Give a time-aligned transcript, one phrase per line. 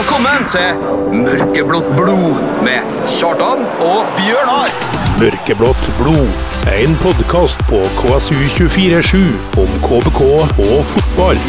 [0.00, 0.78] Velkommen til
[1.12, 4.72] Mørkeblått blod med Kjartan og Bjørnar!
[5.20, 6.30] Mørkeblått blod.
[6.72, 9.20] En podkast på KSU247
[9.60, 11.44] om KBK og fotball.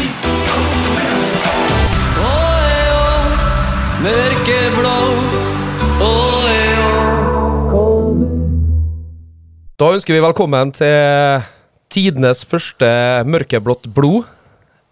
[9.80, 11.50] Da ønsker vi velkommen til
[11.88, 14.26] tidenes første Mørkeblått blod.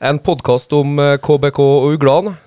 [0.00, 2.40] En podkast om KBK og uglene.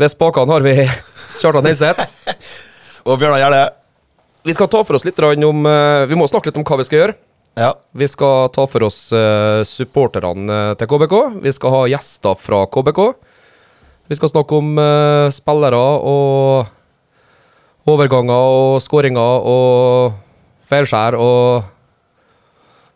[0.00, 0.74] Ved spakene har vi
[1.40, 2.08] Kjartan Heiseth.
[3.08, 3.62] Og Bjørnar Gjerde.
[4.44, 6.86] Vi skal ta for oss litt om eh, Vi må snakke litt om hva vi
[6.88, 7.16] skal gjøre.
[7.54, 7.70] Ja.
[7.94, 11.14] Vi skal ta for oss uh, supporterne eh, til KBK.
[11.44, 13.00] Vi skal ha gjester fra KBK.
[14.10, 16.66] Vi skal snakke om eh, spillere og
[17.88, 20.18] overganger og skåringer og
[20.68, 21.64] feilskjær og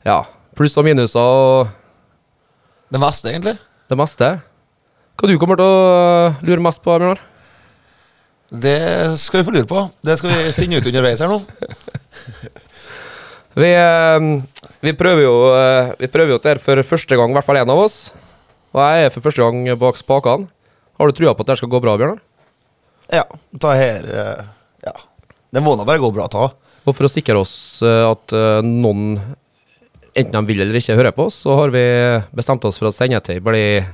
[0.05, 0.19] ja,
[0.59, 1.73] pluss og minuser og
[2.93, 3.57] Det meste, egentlig.
[3.89, 4.29] det meste.
[5.19, 5.79] Hva du kommer til å
[6.31, 7.19] eh, lure mest på, Bjørnar?
[8.55, 8.75] Det
[9.19, 9.81] skal vi få lure på.
[10.07, 11.41] Det skal vi finne ut underveis her nå.
[13.59, 14.27] Vi, eh,
[14.85, 17.73] vi prøver jo eh, Vi prøver jo dette for første gang, i hvert fall én
[17.73, 17.97] av oss.
[18.71, 20.47] Og jeg er for første gang bak spakene.
[21.01, 22.23] Har du trua på at det skal gå bra, Bjørnar?
[23.11, 23.25] Ja,
[23.59, 24.07] ta her
[24.85, 24.95] Ja.
[25.51, 26.53] Det må da bare gå bra, ta.
[26.87, 29.17] Og for å sikre oss at noen,
[30.13, 31.83] enten de vil eller ikke, hører på oss, så har vi
[32.37, 33.89] bestemt oss for at sendetid blir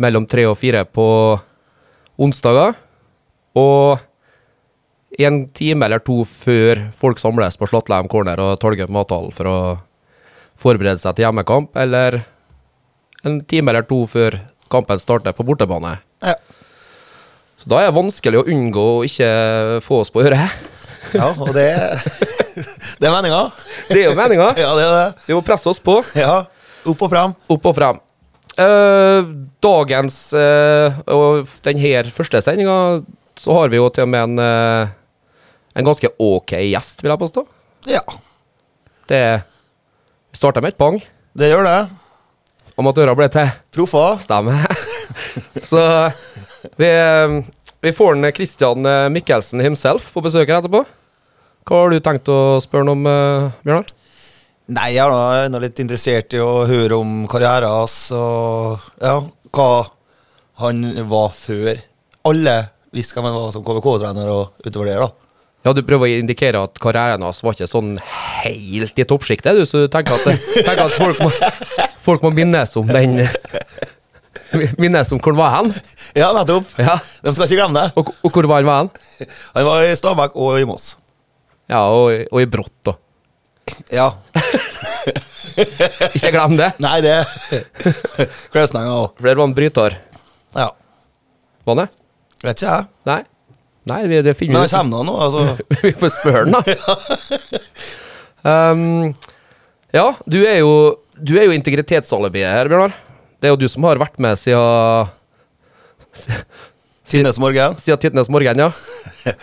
[0.00, 1.06] mellom tre og fire på
[2.20, 2.76] onsdager.
[3.58, 4.00] Og
[5.20, 9.58] en time eller to før folk samles på Slåttheim corner og Torgum mathallen for å
[10.60, 12.20] forberede seg til hjemmekamp, eller
[13.24, 14.38] en time eller to før
[14.72, 15.96] kampen starter på bortebane.
[16.24, 16.36] Ja.
[17.60, 19.30] Så da er det vanskelig å unngå å ikke
[19.84, 20.60] få oss på øret.
[21.16, 21.68] ja og det
[23.00, 23.40] Det er meninga.
[23.88, 24.50] Det er jo meninga.
[24.60, 25.26] Ja, det er det.
[25.26, 25.98] Vi må presse oss på.
[26.16, 26.44] Ja.
[26.88, 27.34] Opp og frem.
[27.52, 28.00] Opp og frem.
[28.60, 29.28] Eh,
[29.62, 32.76] dagens eh, og denne første sendinga
[33.40, 34.90] så har vi jo til og med en, eh,
[35.80, 37.46] en ganske ok gjest, vil jeg påstå.
[37.88, 38.02] Ja,
[39.08, 39.42] Det
[40.30, 41.00] Vi starter med et bang.
[41.34, 41.90] det gjør det.
[42.78, 44.18] Amatører ble til Proffer.
[44.18, 44.54] stemme.
[45.70, 46.12] så
[46.76, 46.90] vi,
[47.82, 50.84] vi får en Christian Mikkelsen himself på besøk her etterpå.
[51.66, 53.90] Hva har du tenkt å spørre ham om, Bjørnar?
[54.70, 59.16] Nei, jeg er nå- litt interessert i å høre om karrieren hans og ja,
[59.50, 59.70] hva
[60.62, 61.80] han var før.
[62.28, 62.54] Alle
[62.94, 65.10] visste hvem han var som KVK-trener og utover det, da.
[65.66, 67.94] Ja, du prøver å indikere at karrieren hans var ikke sånn
[68.44, 71.32] helt i toppsjiktet, du, så du tenker at, tenker at folk, må,
[72.06, 73.24] folk må minnes om den
[74.82, 75.68] Minnes om hvor han var hen.
[76.18, 76.72] Ja, nettopp.
[76.80, 76.96] Ja.
[77.22, 77.92] De skal ikke glemme det.
[78.00, 79.28] Og, og hvor var han var hen?
[79.54, 80.96] Han var i Stabæk og i Moss.
[81.70, 82.96] Ja, og, og i Brått, da.
[83.92, 84.08] Ja.
[86.14, 86.70] Ikke glem det.
[86.80, 87.16] Nei, det
[88.54, 89.10] Kløsninga òg.
[89.18, 89.96] For der var han bryter.
[90.56, 90.68] Ja.
[91.68, 91.88] Var det?
[92.44, 92.88] Vet ikke jeg.
[93.10, 93.20] Nei.
[93.90, 94.76] Nei, vi, det Men finner han vi ut.
[94.76, 95.42] kommer nå, altså.
[95.84, 96.60] Vi får spørre han, da.
[98.40, 99.10] Um,
[99.92, 100.70] ja, du er jo,
[101.20, 102.94] du er jo integritetsalibiet her, Bjørnar.
[103.36, 105.10] Det er jo du som har vært med siden
[107.10, 107.76] Tidenes morgen.
[107.76, 108.70] Siden tidenes morgen, ja.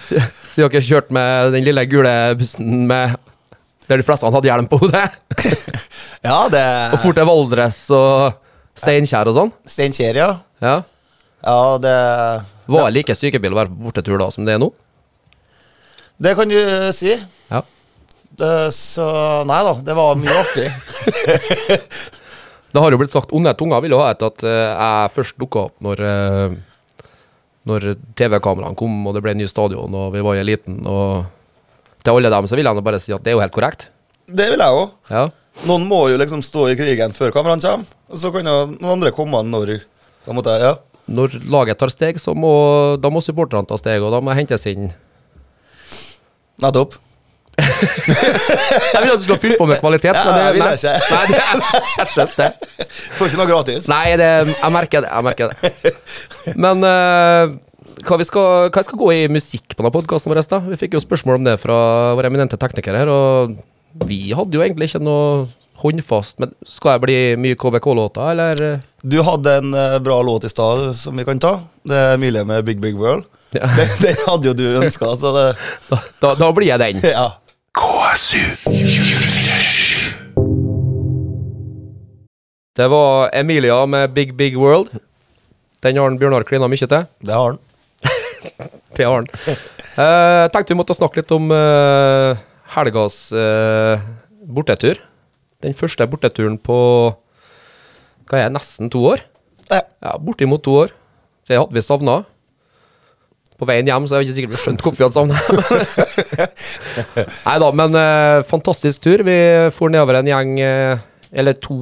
[0.02, 0.18] Si-
[0.50, 3.14] Siden dere kjørte med den lille gule bussen med
[3.88, 5.08] der de fleste han hadde hjelm på hodet.
[6.26, 6.62] Ja, det
[6.96, 8.40] Og fort til Valdres og
[8.78, 9.52] Steinkjer og sånn.
[9.70, 10.30] Steinkjer, ja.
[10.64, 10.80] Ja.
[11.46, 11.94] Ja, det
[12.68, 14.72] Var det like sykebil å være på bortetur da som det er nå?
[16.18, 17.14] Det kan du eh, si.
[17.52, 17.62] Ja.
[18.38, 19.06] Det, så
[19.48, 20.72] Nei da, det var mye artig.
[22.68, 25.38] Det har jo blitt sagt onde tunger vil jo ha et at eh, jeg først
[25.40, 26.58] dukka opp når eh,
[27.70, 27.86] Når
[28.20, 30.82] TV-kameraene kom og det ble ny stadion og vi var i eliten.
[30.86, 31.26] Og
[32.08, 33.90] til alle dem så vil jeg nå bare si at det er jo helt korrekt.
[34.28, 34.92] Det vil jeg òg.
[35.12, 35.28] Ja.
[35.68, 37.96] Noen må jo liksom stå i krigen før kameraene kommer.
[38.08, 39.80] Og så kan jo noen andre komme når
[40.28, 40.76] da måtte jeg, ja.
[41.08, 42.52] Når laget tar steg, så må,
[43.00, 44.90] da må supporterne ta steg, og da må hentes inn
[46.60, 46.98] Nettopp.
[47.58, 50.94] Jeg vil at du fylle på med kvalitet, Ja, men det, jeg vil jeg ikke.
[51.16, 51.38] nei, det,
[52.00, 52.90] jeg skjønte det.
[53.18, 53.88] Får ikke noe gratis.
[53.90, 55.12] Nei, det, jeg merker det.
[55.14, 55.94] Jeg merker det.
[56.58, 57.56] Men eh,
[58.06, 60.42] hva, vi skal, hva skal gå i musikk på denne podkasten vår?
[60.52, 60.60] da?
[60.68, 61.78] Vi fikk jo spørsmål om det fra
[62.18, 63.56] våre eminente teknikere her, og
[64.08, 65.48] vi hadde jo egentlig ikke noe
[65.82, 66.36] håndfast.
[66.42, 68.56] Men skal jeg bli mye KBK-låter, eller?
[69.02, 71.54] Du hadde en eh, bra låt i stad som vi kan ta.
[71.88, 73.24] Det er Emilie med Big Big World.
[73.56, 73.64] Ja.
[73.80, 75.44] Den, den hadde jo du ønska, så det
[75.90, 76.98] Da, da, da blir jeg den.
[77.16, 77.28] Ja.
[77.78, 80.14] KSU247.
[82.78, 84.90] Det var Emilia med Big Big World.
[85.86, 87.06] Den har Bjørnar klina mye til.
[87.22, 87.60] Det har han.
[88.98, 89.28] Det Arn.
[89.48, 92.38] Eh, tenkte vi måtte snakke litt om uh,
[92.76, 94.00] helgas uh,
[94.48, 95.00] bortetur.
[95.64, 96.78] Den første borteturen på
[98.28, 99.22] hva er nesten to år?
[99.72, 99.82] Ja.
[100.04, 100.92] Ja, bortimot to år.
[101.48, 102.22] Det hadde vi savna.
[103.58, 106.38] på veien hjem, så jeg har ikke sikkert vi skjønt hvorfor vi hadde savnet
[107.48, 109.24] Nei da, men uh, fantastisk tur.
[109.26, 109.38] Vi
[109.74, 110.52] for nedover en gjeng,
[111.32, 111.78] eller to,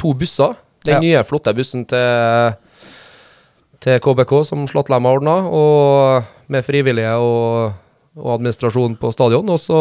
[0.00, 0.52] to busser.
[0.84, 1.00] Den Ja.
[1.00, 2.52] nye, flotte bussen til,
[3.84, 7.74] til KBK som Slåttlem har ordna, og med frivillige og,
[8.16, 9.48] og administrasjon på stadion.
[9.52, 9.78] Og så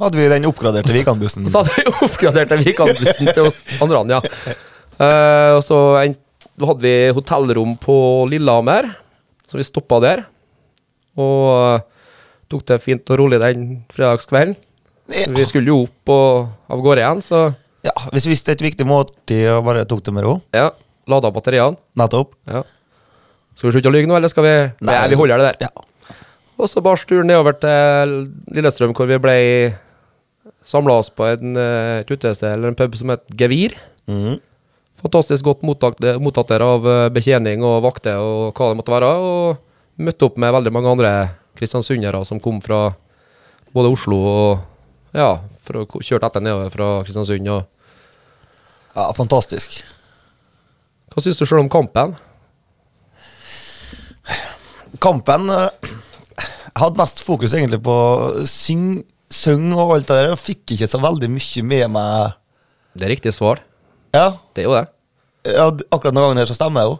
[0.00, 1.48] Hadde vi den oppgraderte Vikan-bussen.
[1.52, 4.22] så hadde vi oppgradert Vikan-bussen til oss andre, ja.
[4.94, 7.96] Uh, og så hadde vi hotellrom på
[8.30, 8.92] Lillehammer,
[9.48, 10.22] så vi stoppa der.
[11.20, 11.82] Og uh,
[12.50, 14.56] tok det fint og rolig den fredagskvelden.
[15.04, 17.42] Vi skulle jo opp og av gårde igjen, så
[17.84, 20.38] Ja, Hvis vi visste et viktig måltid og bare tok det med ro.
[20.56, 20.70] ja,
[21.04, 21.76] lada batteriene.
[22.00, 22.32] Nettopp.
[22.48, 22.62] Ja.
[23.54, 24.54] Skal vi slutte å lyve nå, eller skal vi
[24.86, 25.68] Nei, vi holder det der.
[25.68, 26.16] Ja.
[26.54, 28.14] Og så bare turen nedover til
[28.54, 29.36] Lillestrøm, hvor vi ble
[30.66, 33.76] samla oss på en, eh, et utested eller en pub som het Gevir.
[34.08, 34.40] Mhm.
[35.04, 39.10] Fantastisk godt mottatt, mottatt der av eh, betjening og vakter og hva det måtte være.
[39.20, 39.58] Og
[40.00, 41.10] møtte opp med veldig mange andre
[41.58, 42.94] kristiansundere som kom fra
[43.74, 44.62] både Oslo og
[45.14, 47.46] ja, for å kjørte etter nedover fra Kristiansund.
[47.50, 47.66] Og
[48.96, 49.82] ja, fantastisk.
[51.12, 52.16] hva syns du sjøl om kampen?
[55.02, 55.68] Kampen eh,
[56.38, 57.96] Jeg hadde mest fokus egentlig på
[58.50, 60.32] syng, søng og alt det der.
[60.32, 62.34] Jeg fikk ikke så veldig mye med meg
[62.94, 63.62] Det er riktig svar.
[64.14, 64.86] Ja, Det er jo det.
[65.50, 66.96] ja akkurat noen ganger så stemmer jeg jo.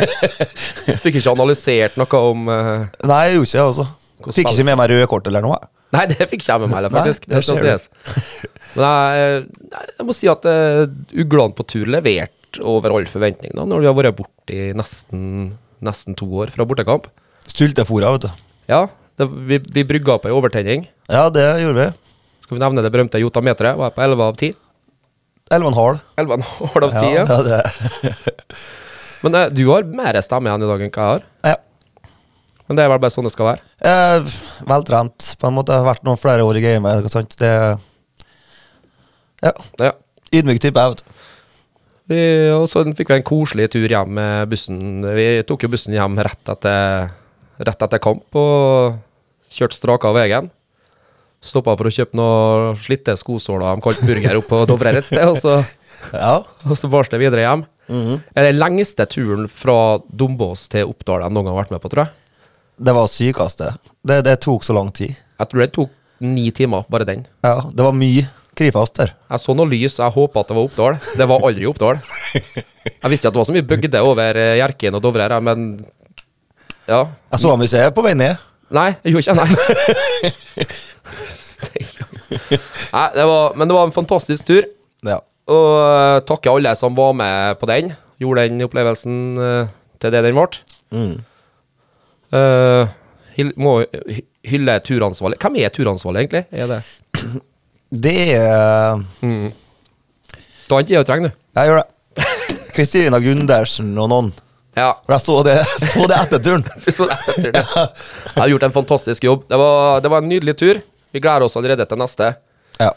[1.04, 3.86] Fikk ikke analysert noe om uh, Nei, jeg gjorde ikke det, altså.
[4.36, 5.56] Fikk ikke med meg røde kort eller noe.
[5.96, 7.24] Nei, det fikk ikke jeg med meg heller, faktisk.
[7.26, 7.88] Nei, det skal sies.
[8.76, 9.40] Men jeg,
[9.96, 10.84] jeg må si at uh,
[11.24, 15.24] uglene på tur leverte over all forventning da, når vi har vært borte i nesten,
[15.84, 17.06] nesten to år fra bortekamp.
[17.50, 18.42] Styltefora, vet du.
[18.70, 18.82] Ja,
[19.18, 20.86] det, vi, vi brygga opp ei overtenning.
[21.10, 22.10] Ja, det gjorde vi.
[22.44, 23.78] Skal vi nevne det berømte jotameteret?
[23.78, 24.52] Var jeg på 11 av 10?
[25.50, 25.98] 11,5.
[26.22, 27.40] 11,5 av 10, Ja, ja.
[27.48, 28.14] det.
[29.24, 31.26] Men eh, du har mer stemme igjen i dag enn hva jeg har.
[31.50, 31.56] ja.
[32.70, 33.64] Men det er vel bare sånn det skal være.
[33.82, 34.28] Eh,
[34.70, 35.32] veltrent.
[35.42, 35.74] På en måte.
[35.74, 37.08] Jeg har vært noen flere år i gamet.
[37.40, 37.48] Det
[39.42, 39.52] Ja.
[39.82, 39.90] Ja.
[40.30, 41.09] Ydmyk type, jeg, vet du.
[42.10, 42.18] Vi,
[42.56, 44.78] og så fikk vi en koselig tur hjem med bussen.
[45.14, 47.12] Vi tok jo bussen hjem rett etter,
[47.62, 48.96] rett etter kamp og
[49.50, 50.48] kjørte straka av veien.
[51.40, 55.22] Stoppa for å kjøpe noen slitte skosåler de kalte burger opp på Dovre et sted,
[55.24, 55.60] og så,
[56.16, 56.40] Ja.
[56.66, 57.62] og så barste det videre hjem.
[57.90, 61.90] Er det lengste turen fra Dombås til Oppdal jeg noen gang har vært med på,
[61.90, 62.12] tror jeg.
[62.80, 63.70] Det var sykeste.
[64.06, 65.14] Det, det tok så lang tid.
[65.40, 67.24] Jeg tror det tok ni timer, bare den.
[67.46, 68.26] Ja, Det var mye
[68.60, 69.14] Krifast der.
[69.30, 70.98] Jeg så noe lys, jeg håpa at det var Oppdal.
[71.16, 72.00] Det var aldri Oppdal.
[72.34, 75.70] Jeg visste at det var så mye bygde over eh, Hjerkinn og Dovre her, men
[76.84, 77.06] ja.
[77.32, 78.36] Jeg så ham ikke på vei ned.
[78.74, 79.38] Nei, jeg gjorde ikke.
[79.40, 79.48] Nei.
[82.94, 84.68] Nei, det var, men det var en fantastisk tur.
[85.06, 85.18] Ja.
[85.50, 87.92] Og takker alle som var med på den.
[88.20, 90.48] Gjorde den opplevelsen eh, til det den ble.
[90.92, 91.14] Mm.
[92.30, 92.84] Uh,
[93.58, 93.80] må
[94.46, 95.40] hylle turansvarlig.
[95.42, 96.44] Hvem er turansvarlig, egentlig?
[96.52, 96.82] Er det
[97.90, 99.00] Det er
[100.68, 101.38] Da har ikke jeg å trenge, du.
[101.58, 101.88] Jeg gjør det.
[102.70, 104.28] Kristina Gundersen og noen.
[104.78, 104.92] Ja.
[105.02, 105.56] For jeg så det,
[105.90, 106.62] så det etter turen.
[106.84, 107.86] Du så det etter turen, ja.
[108.30, 109.42] Jeg har gjort en fantastisk jobb.
[109.50, 110.78] Det var, det var en nydelig tur.
[111.10, 112.30] Vi gleder oss allerede til neste.
[112.78, 112.92] Ja.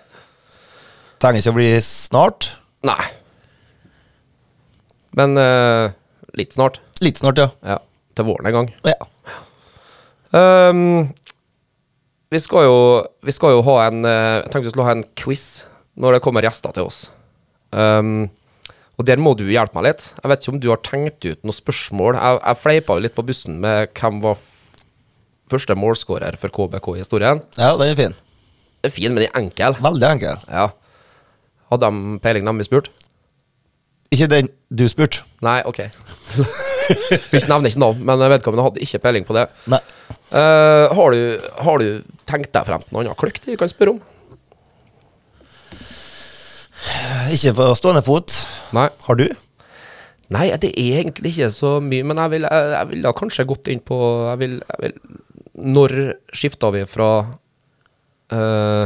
[1.24, 2.52] Trenger ikke å bli snart.
[2.86, 3.02] Nei.
[5.18, 5.90] Men uh,
[6.38, 6.78] litt snart.
[7.02, 7.50] Litt snart, ja.
[7.66, 7.80] Ja.
[8.14, 8.70] Til våren en gang.
[8.94, 9.00] ja.
[10.34, 11.12] Ehm,
[12.34, 12.78] vi, skal jo,
[13.26, 15.44] vi skal jo ha en eh, Jeg tenkte vi skulle ha en quiz
[16.02, 17.04] når det kommer gjester til oss.
[17.70, 18.32] Um,
[18.98, 20.08] og der må du hjelpe meg litt.
[20.18, 22.18] Jeg vet ikke om du har tenkt ut noen spørsmål.
[22.18, 24.42] Jeg, jeg fleipa jo litt på bussen med hvem var
[25.54, 27.44] første målskårer for KBK i historien.
[27.60, 28.18] Ja, den er fin.
[28.82, 29.78] Det er fin, men den er enkel.
[29.86, 30.42] Veldig enkel.
[30.50, 30.68] Ja.
[31.70, 32.94] Hadde de peiling, dem vi spurte?
[34.14, 35.24] Ikke den du spurte.
[35.46, 35.86] Nei, OK.
[37.32, 39.46] Vi nevner ikke navn, men vedkommende hadde ikke peiling på det.
[39.72, 39.80] Nei.
[40.34, 43.96] Eh, har, du, har du tenkt deg frem til noe annet kløkt vi kan spørre
[43.96, 44.02] om?
[47.34, 48.34] Ikke på stående fot.
[48.76, 48.88] Nei.
[49.08, 49.28] Har du?
[50.34, 53.70] Nei, det er egentlig ikke så mye, men jeg vil, jeg, vil da kanskje gått
[53.70, 53.98] inn på
[54.32, 54.96] jeg vil, jeg vil,
[55.76, 55.94] Når
[56.34, 57.10] skifta vi fra
[58.34, 58.86] uh,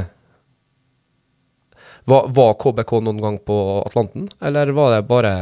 [2.07, 3.55] var, var KBK noen gang på
[3.85, 5.33] Atlanten, eller var det bare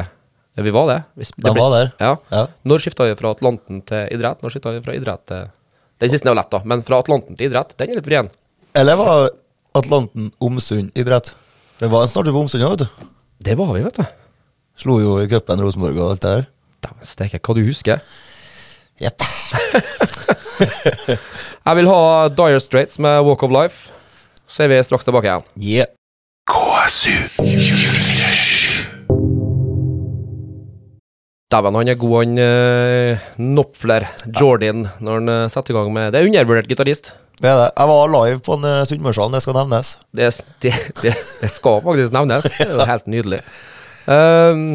[0.61, 0.99] Vi var det.
[1.17, 1.89] Vi, det ble- var der.
[1.99, 2.13] Ja.
[2.31, 2.45] Ja.
[2.69, 4.43] Når skifta vi fra Atlanten til idrett?
[4.45, 5.49] Når skifta vi fra idrett til
[6.03, 8.27] Den siste er lett, da, men fra Atlanten til idrett, den er litt vrien.
[8.75, 9.29] Eller var
[9.79, 11.27] Atlanten Omsund idrett?
[11.79, 12.87] Det var en snart på Omsund òg, vet du.
[13.47, 14.05] Det var vi, vet du.
[14.79, 16.43] Slo jo i cupen Rosenborg og alt det der.
[16.83, 17.97] Dæven steike, hva du husker.
[18.99, 19.23] Jepp.
[21.65, 23.77] Jeg vil ha Dire Straits med Walk of Life.
[24.47, 25.43] Så er vi straks tilbake igjen.
[25.59, 25.87] Yeah.
[26.51, 28.34] KSU 247.
[31.53, 36.13] Dæven, han er god, han uh, Nopfler, Jordan, når han uh, setter i gang med
[36.13, 37.11] Det er undervurdert gitarist.
[37.37, 37.67] Det er det.
[37.75, 39.91] Jeg var live på en uh, Sunnmørshallen, det skal nevnes.
[40.09, 40.31] Det,
[40.65, 40.73] det,
[41.03, 42.47] det, det skal faktisk nevnes.
[42.49, 43.43] Det er jo helt nydelig.
[44.09, 44.65] Um,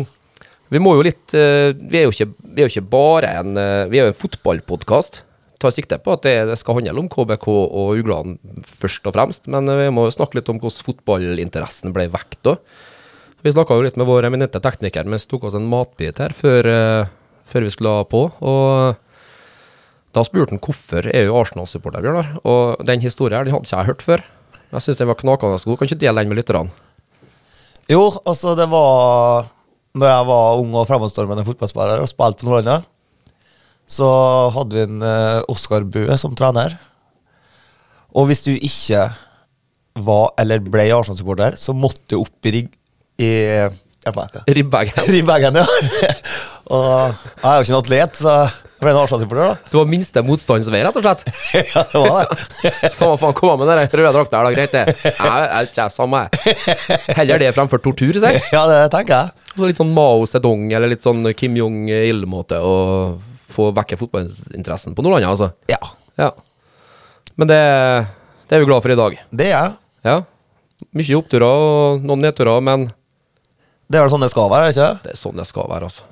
[0.71, 3.59] vi må jo litt uh, vi, er jo ikke, vi er jo ikke bare en
[3.91, 5.25] Vi er jo en fotballpodkast.
[5.61, 9.45] Tar sikte på at det, skal handle om KBK og Ugland først og fremst.
[9.53, 12.55] Men eh, vi må jo snakke litt om hvordan fotballinteressen ble vekt da.
[13.41, 16.35] Vi snakka jo litt med vår eminente tekniker mens vi tok oss en matbit her
[16.37, 17.13] før, eh,
[17.49, 18.27] før vi skulle på.
[18.45, 18.99] Og
[20.13, 22.35] da spurte han hvorfor er jo Arsenal-supporter, Bjørnar.
[22.45, 24.25] Og den historien her, den hadde ikke jeg hørt før.
[24.71, 25.79] Jeg syns den var knakende god.
[25.79, 26.71] Kan ikke dele den med lytterne?
[27.91, 29.49] Jo, altså, det var
[29.91, 32.85] Når jeg var ung og fremadstormende fotballspiller og spilte for Nordlandet,
[33.91, 34.07] så
[34.55, 36.77] hadde vi en uh, Oskar Bø som trener.
[38.15, 39.09] Og hvis du ikke
[39.99, 42.71] var eller ble Arsenal-supporter, så måtte du opp i rigg
[43.21, 43.31] i.
[44.07, 45.05] Ribbagen.
[45.15, 45.67] Ribbagen, ja.
[46.73, 48.35] og jeg er jo ikke en atlet, så
[48.81, 49.69] jeg ble en Arsenal-supporter, da.
[49.69, 51.25] Du var minste motstandsvei, rett og slett?
[51.75, 52.93] ja, det var det.
[52.97, 54.53] Samme faen, kom an med den røde drakta da.
[54.57, 54.95] Greit, det.
[55.05, 56.23] Jeg jeg, jeg samme.
[57.19, 58.47] Heller det fremfor tortur, sier jeg.
[58.57, 59.51] Ja, det tenker jeg.
[59.53, 62.73] Så litt sånn Mao Zedong eller litt sånn Kim Jong-il-måte å
[63.53, 65.53] få vekke fotballinteressen på Nordlandet, altså.
[65.69, 65.81] Ja,
[66.21, 66.33] Ja.
[67.37, 67.61] Men det,
[68.49, 69.15] det er vi glad for i dag.
[69.29, 69.77] det er jeg.
[70.09, 70.17] Ja.
[70.97, 72.89] Mye oppturer og noen nedturer, men
[73.91, 76.07] Det er vel sånn det skal være, ikke det er sånn det skal være, altså.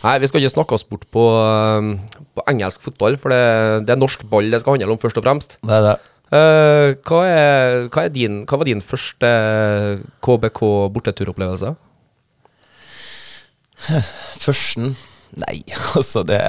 [0.00, 1.90] Nei, vi skal ikke snakke oss bort på, um,
[2.36, 3.42] på engelsk fotball, for det,
[3.84, 5.58] det er norsk ball det skal handle om, først og fremst.
[5.60, 5.98] Det er det.
[6.30, 9.30] Uh, hva, er, hva, er din, hva var din første
[10.24, 10.60] KBK
[10.94, 11.74] borteturopplevelse?
[14.44, 14.94] Førsten
[15.40, 15.60] Nei,
[15.98, 16.40] altså det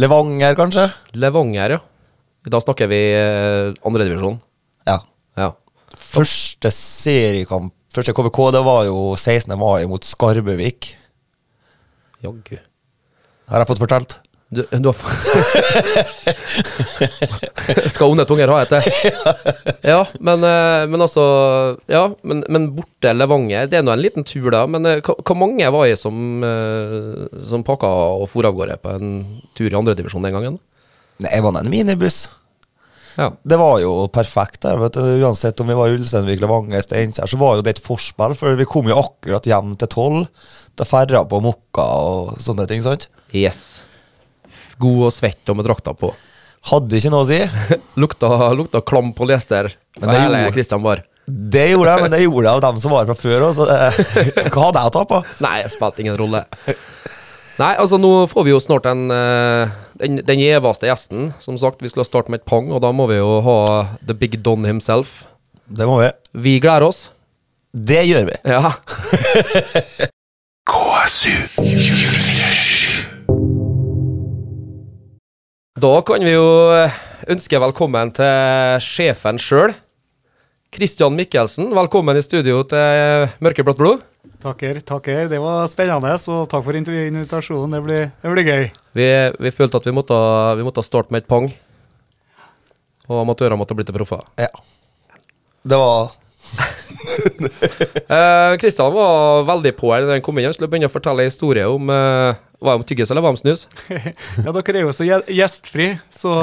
[0.00, 0.86] Levanger, kanskje?
[1.20, 1.80] Levanger, ja.
[2.48, 4.38] Da snakker vi uh, andredivisjon.
[4.88, 4.96] Ja.
[5.38, 5.50] Ja.
[5.92, 9.52] Første seriekamp, første KBK, det var jo 16.
[9.60, 10.80] mai mot Skarbøvik.
[12.22, 12.58] Jaggu.
[13.50, 14.12] Har jeg fått fortalt?
[14.52, 14.98] Du, du har
[17.88, 18.84] Skal onde tunger ha etter?
[19.92, 21.24] Ja, men, eh, men altså
[21.88, 24.66] Ja, men, men borte Levanger, det er nå en liten tur, da.
[24.68, 27.88] Men hvor hva, hva mange var jeg som, eh, som pakka
[28.20, 29.08] og for av gårde på en
[29.56, 30.60] tur i andredivisjon den gangen?
[31.22, 32.26] Nei, jeg var en minibuss.
[33.18, 33.28] Ja.
[33.44, 34.78] Det var jo perfekt der.
[34.80, 35.00] vet du.
[35.24, 38.34] Uansett om vi var i Ulsteinvik, Levanger, Steinkjer, så var jo det et forspill.
[38.38, 40.26] For vi kom jo akkurat hjem til tolv.
[40.78, 42.82] Da ferda på Mokka og sånne ting.
[42.84, 43.08] sant?
[43.36, 43.84] Yes.
[44.80, 46.12] God og svett og med drakta på.
[46.70, 47.40] Hadde ikke noe å si.
[48.00, 49.72] Lukta, lukta klam polyester.
[50.00, 51.02] Men det hele gjorde- Christian Bar.
[51.26, 53.52] Det gjorde jeg, men det gjorde jeg av dem som var her fra før òg,
[53.54, 53.76] så det,
[54.54, 55.20] hva hadde jeg å tape?
[55.44, 56.40] Nei, det spilte ingen rolle.
[57.60, 61.32] Nei, altså nå får vi jo snart en, eh, den, den gjeveste gjesten.
[61.42, 63.58] Som sagt, vi skulle starte med et pang, og da må vi jo ha
[64.00, 65.26] The Big Don himself.
[65.68, 66.08] Det må vi.
[66.32, 67.10] Vi gleder oss.
[67.72, 68.38] Det gjør vi.
[68.48, 68.72] Ja.
[70.72, 71.32] KSU
[75.82, 77.00] Da kan vi jo eh,
[77.32, 79.74] ønske velkommen til sjefen sjøl.
[80.72, 84.04] Christian Mikkelsen, velkommen i studio til Mørkeblått blod.
[84.42, 85.28] Takker, takker.
[85.30, 87.76] Det var spennende, så takk for invitasjonen.
[87.76, 88.64] Det blir, det blir gøy.
[88.98, 89.06] Vi,
[89.46, 90.16] vi følte at vi måtte,
[90.58, 91.46] vi måtte starte med et pang.
[93.06, 94.24] Og amatører måtte bli til proffer.
[94.40, 94.50] Ja.
[95.62, 96.10] Det var
[98.12, 100.46] Eh, Kristian var veldig på her da han kom inn.
[100.50, 103.32] Han skulle begynne å fortelle en historie om eh, Var det om tyggis eller var
[103.32, 103.62] det om snus?
[104.44, 106.34] Ja, dere er jo så gjestfri, så,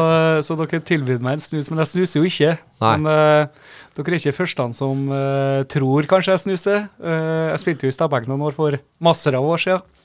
[0.45, 1.69] så dere tilbyr meg en snus.
[1.69, 2.55] Men jeg snuser jo ikke.
[2.81, 2.95] Nei.
[2.95, 6.85] Men eh, dere er ikke første som uh, tror kanskje jeg snuser.
[7.03, 9.95] Uh, jeg spilte jo i Stabæk noen år for masser av år siden.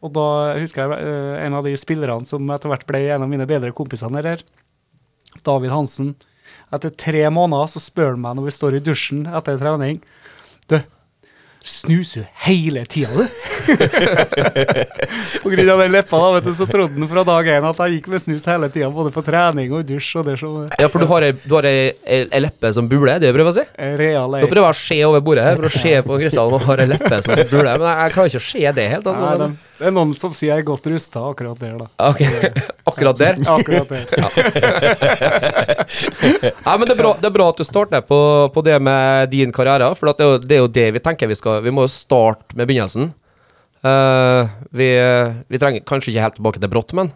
[0.00, 0.26] Og da
[0.56, 3.74] husker jeg uh, en av de spillerne som etter hvert ble en av mine bedre
[3.76, 4.44] kompiser her.
[5.46, 6.14] David Hansen.
[6.74, 10.00] Etter tre måneder så spør han meg når vi står i dusjen etter trening
[10.70, 10.78] Du,
[11.66, 13.59] snuser hele tida, du?
[15.42, 17.82] På grunn av den leppa, da, vet du, så trodde han fra dag én at
[17.84, 20.90] jeg gikk med snus hele tida, både på trening og dusj og det som Ja,
[20.92, 23.96] for du har ei, du har ei, leppe som buler, det prøver jeg å si?
[24.00, 26.84] real Nå prøver å se over bordet her for å se på Kristian og har
[26.84, 29.10] ei leppe som buler, men jeg, jeg klarer ikke å se det helt.
[29.10, 29.24] Altså.
[29.26, 29.48] Nei, det,
[29.80, 31.86] det er noen som sier jeg er godt rusta akkurat der, da.
[32.10, 32.20] Ok,
[32.90, 33.38] Akkurat der.
[33.56, 34.04] Akkurat der.
[36.66, 38.20] Nei, men det er bra, det er bra at du starter på,
[38.54, 41.30] på det med din karriere, for det, er jo, det er jo det vi tenker
[41.30, 43.12] vi skal Vi må jo starte med begynnelsen.
[43.80, 44.88] Eh, vi,
[45.48, 47.12] vi trenger kanskje ikke helt tilbake til brått, men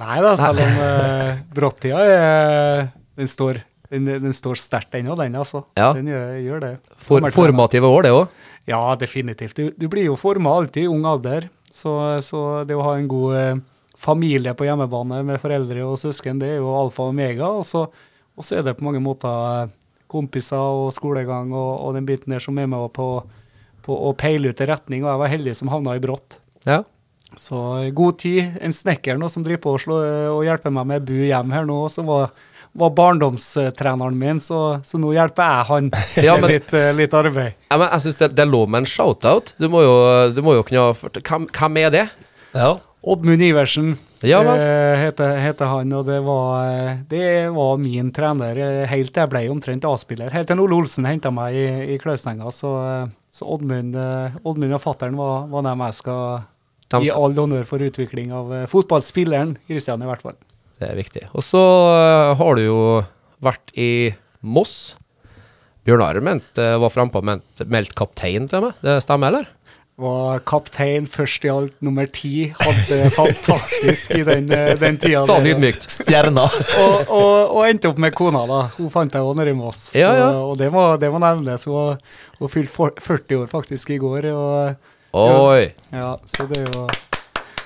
[0.00, 2.86] Nei da, selv om uh, bråttida er
[3.18, 3.60] Den står,
[3.92, 5.66] den, den står sterkt ennå, den, altså.
[5.76, 5.90] Ja.
[5.96, 6.70] Den gjør, gjør det.
[6.96, 8.46] for, formative år, det òg.
[8.70, 9.58] Ja, definitivt.
[9.58, 11.92] Du, du blir jo forma alltid i ung alder, så,
[12.24, 13.60] så det å ha en god eh,
[13.98, 17.50] familie på hjemmebane med foreldre og søsken, det er jo alfa og omega.
[17.58, 19.72] Og så, og så er det på mange måter eh,
[20.12, 23.08] kompiser og skolegang og, og den biten der som er med på,
[23.82, 26.38] på å peile ut en retning, og jeg var heldig som havna i brått.
[26.68, 26.82] Ja.
[27.36, 27.56] Så
[27.96, 28.58] god tid.
[28.60, 30.00] En snekker nå som driver på å slå,
[30.36, 32.30] og hjelper meg med bu hjem her nå, som var,
[32.76, 35.90] var barndomstreneren min, så, så nå hjelper jeg han
[36.28, 37.56] Ja, med men- litt, eh, litt arbeid.
[37.70, 39.54] Ja, men jeg synes det, det er lov med en shout-out.
[39.58, 39.94] Du må jo,
[40.36, 42.06] du må jo kunne ha hvem, hvem er det?
[42.52, 42.74] Ja.
[43.02, 47.24] Oddmund Iversen Ja eh, heter, heter han, og det var, eh, det
[47.56, 50.30] var min trener helt til jeg ble omtrent A-spiller.
[50.30, 51.64] Helt til Ole Olsen henta meg i,
[51.96, 52.70] i Klausenga, så,
[53.32, 56.42] så Oddmund, eh, Oddmund og fattern var, var dem jeg skal,
[56.92, 60.36] gi all honnør for utvikling av eh, fotballspilleren, Kristian i hvert fall.
[60.82, 61.22] Det er viktig.
[61.32, 62.80] Og så eh, har du jo
[63.42, 64.12] vært i
[64.42, 64.98] Moss.
[65.86, 68.84] Bjørnar mente, var frampå og meldte meldt kaptein til meg.
[68.84, 69.48] Det stemmer, eller?
[70.00, 72.46] Var kaptein først i alt, nummer ti.
[72.58, 75.20] Hadde fantastisk i den, eh, den tida.
[75.28, 75.84] Sa han ydmykt.
[75.92, 76.46] Stjerna.
[76.82, 78.60] og, og, og endte opp med kona, da.
[78.78, 79.90] Hun fant jeg òg nede i Moss.
[79.94, 80.30] Ja, ja.
[80.40, 81.68] Og det må, det må nevnes.
[81.68, 82.00] Hun,
[82.40, 84.30] hun fylte 40 år faktisk i går.
[84.32, 85.66] Og, Oi.
[85.92, 86.86] ja, så det er jo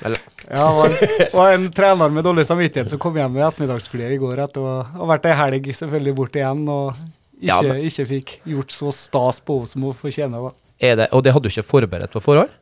[0.05, 0.19] Eller,
[0.51, 4.19] ja, var en, og en trener med dårlig samvittighet som kom hjem med ettermiddagsflyet i
[4.21, 8.05] går etter å ha vært ei helg selvfølgelig bort igjen og ikke, Ja, men- ikke
[8.11, 10.51] fikk gjort så stas på henne som hun fortjener.
[10.51, 10.66] da.
[10.81, 12.53] Er det, og det hadde du ikke forberedt på forhånd?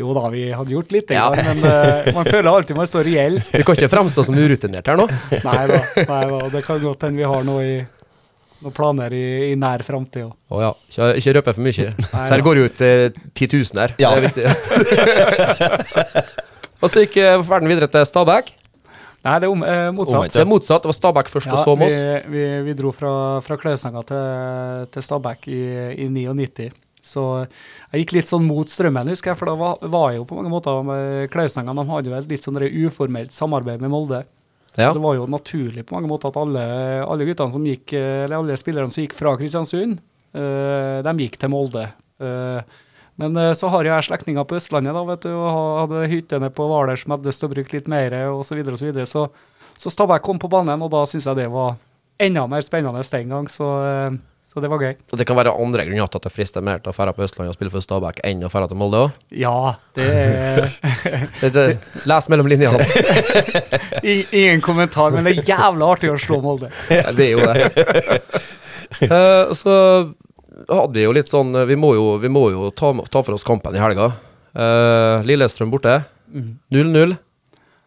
[0.00, 1.28] Jo da, vi hadde gjort litt, Ja.
[1.34, 3.40] grann, men uh, man føler alltid man står reell.
[3.52, 5.06] Du kan ikke fremstå som urutinert her nå.
[5.48, 6.38] Nei da, nei da.
[6.54, 7.74] Det kan godt hende vi har noe i
[8.60, 10.32] noen planer i, i nær framtid òg.
[10.52, 10.70] Å ja.
[10.92, 11.90] Ikke, ikke røpe for mye.
[11.96, 12.46] Nei, Så her ja.
[12.46, 13.94] går det ut eh, titusener.
[14.00, 14.10] Ja.
[14.14, 14.44] Det er viktig.
[16.80, 18.52] og så gikk eh, ferden videre til Stabæk.
[19.20, 20.16] Nei, det er om, eh, motsatt.
[20.16, 20.84] Omvendt, Det er motsatt.
[20.84, 21.96] Det var Stabæk først, og så Moss.
[21.96, 23.12] vi, vi, vi dro fra,
[23.44, 25.60] fra Klausenga til, til Stabæk i,
[26.06, 26.70] i 99.
[27.04, 30.26] Så jeg gikk litt sånn mot strømmen, husker jeg, for da var, var jeg jo
[30.28, 31.74] på mange måter med Klausenga.
[31.76, 34.24] De hadde jo et litt sånn uformelt samarbeid med Molde.
[34.76, 34.90] Ja.
[34.90, 36.62] Så det var jo naturlig på mange måter at alle,
[37.02, 39.98] alle guttene som gikk, eller alle spillerne som gikk fra Kristiansund,
[40.36, 41.88] eh, de gikk til Molde.
[42.20, 42.60] Uh,
[43.20, 46.66] men eh, så har jeg slektninger på Østlandet, da, vet du, og hadde hyttene på
[46.70, 49.06] Hvaler som hadde lyst til å bruke litt mer, og så videre og så videre.
[49.08, 49.26] Så,
[49.76, 51.76] så Stabæk kom på banen, og da syns jeg det var
[52.20, 54.16] enda mer spennende den gang, så, eh,
[54.50, 54.96] så det var gøy.
[55.12, 57.22] Og det kan være andre grunner til at det frister mer til å dra på
[57.22, 59.20] Østlandet og spille for Stabæk enn å dra til Molde òg.
[59.38, 61.76] Ja, det er
[62.10, 62.82] Les mellom linjene.
[64.02, 66.72] ingen kommentar, men det er jævla artig å slå Molde.
[66.90, 68.32] Ja, det er jo det.
[69.06, 69.76] uh, så
[70.66, 73.46] hadde vi jo litt sånn Vi må jo, vi må jo ta, ta for oss
[73.46, 74.10] kampen i helga.
[74.50, 76.00] Uh, Lillestrøm borte.
[76.74, 77.14] 0-0.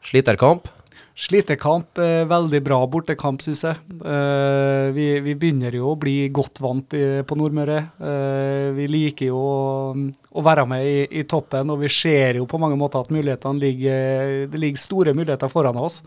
[0.08, 0.71] Sliterkamp.
[1.15, 3.78] Slitekamp, eh, veldig bra bortekamp, syns jeg.
[4.02, 7.76] Eh, vi, vi begynner jo å bli godt vant på Nordmøre.
[8.02, 12.58] Eh, vi liker jo å, være med i, i toppen, og vi ser jo på
[12.58, 16.02] mange måter at mulighetene ligger, det ligger store muligheter foran oss.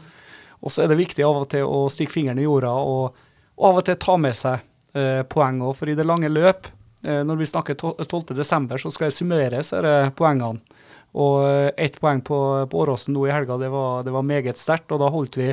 [0.59, 3.23] Og så er det viktig av og til å stikke fingeren i jorda og,
[3.55, 4.73] og av og til ta med seg
[5.31, 6.71] poeng òg, for i det lange løp,
[7.05, 9.77] når vi snakker to- 12.12., så skal jeg summere disse
[10.17, 10.76] poengene.
[11.17, 12.39] Og eh, ett poeng på,
[12.71, 14.93] på Åråsen nå i helga, det var, det var meget sterkt.
[14.93, 15.53] Og da holdt vi,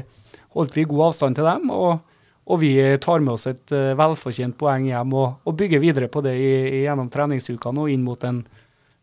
[0.58, 1.70] holdt vi god avstand til dem.
[1.74, 2.02] Og,
[2.44, 2.74] og vi
[3.04, 6.52] tar med oss et eh, velfortjent poeng hjem og, og bygger videre på det i,
[6.68, 8.44] i, gjennom treningsukene og inn mot en,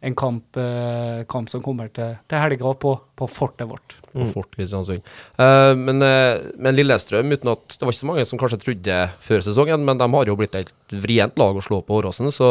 [0.04, 3.96] en kamp, eh, kamp som kommer til, til helga på, på fortet vårt.
[4.12, 5.00] på Fort Kristiansund.
[5.40, 9.02] Uh, men, uh, men Lillestrøm, uten at det var ikke så mange som kanskje trodde
[9.24, 12.28] før sesongen, men de har jo blitt et vrient lag å slå på Åråsen.
[12.34, 12.50] Så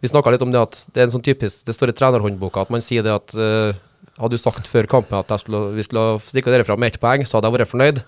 [0.00, 2.64] vi snakka litt om det at det er en sånn typisk Det står i trenerhåndboka
[2.64, 3.76] at man sier det at uh,
[4.20, 7.38] Hadde du sagt før kampen at skulle, vi skulle stikke derifra med ett poeng, så
[7.38, 8.00] hadde jeg vært fornøyd.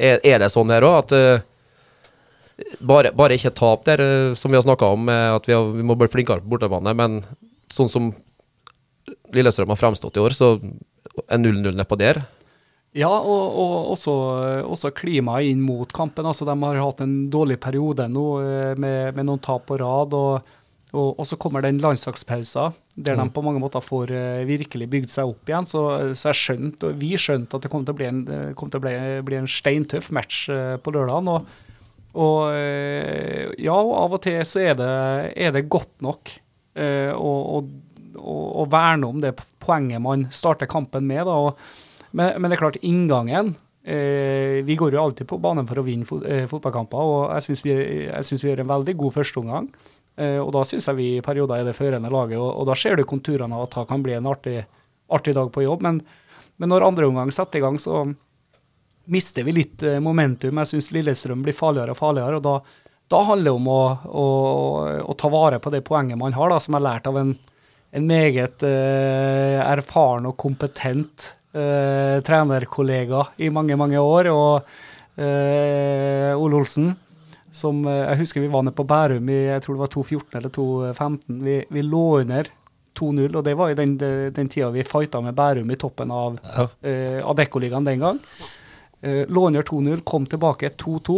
[0.00, 4.52] Er, er det sånn her òg, at uh, bare, bare ikke tap der, eh, som
[4.52, 7.18] vi har snakka om, at vi, har, vi må bli flinkere på bortebane, men
[7.72, 8.08] sånn som
[9.36, 10.54] Lillestrøm har fremstått i år, så
[11.26, 12.22] er 0-0 nedpå der.
[12.96, 14.14] Ja, og, og også,
[14.70, 16.24] også klimaet inn mot kampen.
[16.30, 18.28] altså De har hatt en dårlig periode nå
[18.78, 20.14] med, med noen tap på rad.
[20.14, 20.54] og,
[20.94, 25.10] og, og så kommer den landslagspausen, der de på mange måter får uh, virkelig bygd
[25.10, 25.66] seg opp igjen.
[25.66, 25.82] Så,
[26.14, 28.70] så jeg skjønte, og vi skjønte at det kom til å bli en, eh, kom
[28.70, 28.94] til å bli,
[29.26, 31.30] bli en steintøff match uh, på lørdagen.
[31.32, 31.48] Og,
[32.14, 34.92] og uh, ja, og av og til så er det,
[35.34, 36.38] er det godt nok
[36.74, 39.30] å, verne om det
[39.62, 41.28] poenget man starter kampen med.
[42.10, 43.52] men, men det er klart, inngangen
[43.86, 47.62] eh, Vi går jo alltid på banen for å vinne fot, fotballkamper, og jeg syns
[47.62, 47.76] vi,
[48.42, 49.68] vi gjør en veldig god førsteomgang.
[49.70, 52.76] Eh, og da syns jeg vi i perioder er det førende laget, og, og da
[52.78, 54.60] ser du konturene av at det kan bli en artig,
[55.10, 55.82] artig dag på jobb.
[55.82, 55.98] Men,
[56.62, 58.04] men når andre omgang setter i gang, så
[59.04, 60.60] mister vi litt eh, momentum.
[60.62, 62.54] Jeg syns Lillestrøm blir farligere og farligere, og da,
[63.12, 64.26] da handler det om å, å,
[65.04, 67.34] å ta vare på det poenget man har, da, som er lært av en,
[67.94, 76.62] en meget eh, erfaren og kompetent eh, trenerkollega i mange, mange år, og eh, Ole
[76.62, 76.94] Olsen,
[77.54, 80.38] som eh, jeg husker vi var nede på Bærum i jeg tror det var 2014
[80.40, 81.38] eller 2015.
[81.46, 82.50] Vi, vi lå under
[82.98, 86.36] 2-0, og det var i den, den tida vi fighta med Bærum i toppen av
[86.44, 86.68] Ja.
[86.68, 88.20] uh, Adeccoligaen den gang.
[89.02, 91.16] Uh, lå under 2-0, kom tilbake 2-2.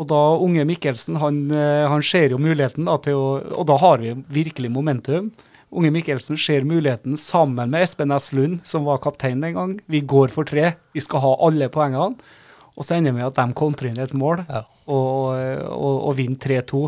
[0.00, 3.26] Og da unge Mikkelsen, han, han ser jo muligheten da, å
[3.60, 5.28] Og da har vi virkelig momentum.
[5.72, 8.30] Unge Mikkelsen ser muligheten sammen med Espen S.
[8.32, 9.76] Lund, som var kaptein den gang.
[9.86, 10.72] Vi går for tre.
[10.96, 12.16] Vi skal ha alle poengene.
[12.72, 14.64] Og så ender vi med at de kontrer inn et mål Ja.
[14.86, 15.32] Og,
[15.70, 16.82] og, og vinner 3-2.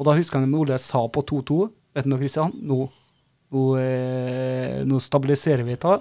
[0.00, 2.52] Og da husker jeg Ole sa på 2-2 Vet du noe, Kristian?
[2.54, 2.84] Nå,
[3.50, 5.96] nå, eh, nå stabiliserer vi det.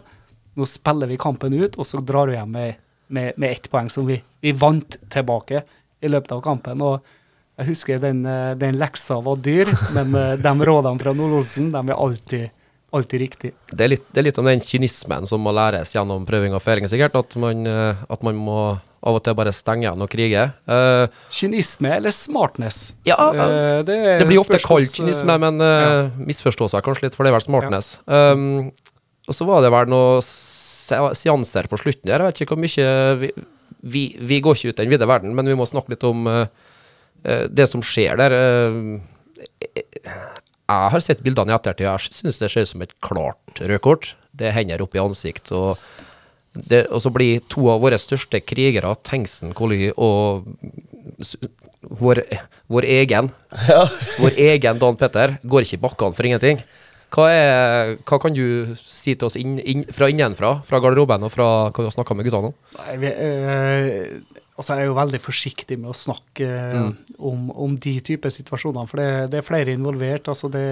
[0.54, 2.75] Nå spiller vi kampen ut, og så drar vi hjem med,
[3.10, 5.63] med, med ett poeng som vi, vi vant tilbake
[5.99, 6.84] i løpet av kampen.
[6.86, 7.15] og
[7.60, 11.82] jeg husker den, eh, den leksa var dyr, men eh, de rådene fra Nord-Olsen de
[11.82, 12.54] er alltid,
[12.93, 13.58] alltid riktige.
[13.73, 16.62] Det er, litt, det er litt om den kynismen som må læres gjennom prøving og
[16.63, 17.17] feiling, sikkert.
[17.17, 18.62] At man, at man må
[18.99, 20.45] av og til bare stenge igjen og krige.
[20.67, 22.79] Uh, Kynisme eller smartness?
[23.07, 27.15] Ja, uh, det, det blir ofte kalt kynisme, eh, men uh, misforstås jeg kanskje litt,
[27.17, 27.93] for det er vel smartness.
[28.07, 28.73] Um,
[29.29, 32.19] og så var det vel noen se- seanser på slutten der.
[32.23, 32.89] Jeg vet ikke hvor mye
[33.21, 33.31] vi,
[33.95, 36.27] vi, vi går ikke ut i den vide verden, men vi må snakke litt om
[36.27, 36.45] eh,
[37.23, 38.35] eh, det som skjer der.
[38.35, 39.79] Eh,
[40.69, 41.88] jeg har sett bildene i ettertid.
[41.88, 44.12] Jeg syns det ser ut som et klart rødkort.
[44.38, 45.49] Det er hender opp i ansikt.
[45.55, 45.98] og det,
[46.89, 50.47] og så blir to av våre største krigere, Tengsen, Kolly og
[51.99, 52.23] vår,
[52.71, 53.29] vår egen
[54.19, 56.62] Vår egen Dan Petter går ikke i bakkene for ingenting.
[57.09, 61.31] Hva, er, hva kan du si til oss inn, inn, fra innenfra, fra garderoben og
[61.33, 62.57] fra hva du har snakka med guttene om?
[62.77, 66.91] Nei, vi, øh, altså jeg er jo veldig forsiktig med å snakke Mm.
[67.17, 70.29] om, om de typer situasjoner, for det, det er flere involvert.
[70.29, 70.67] altså det,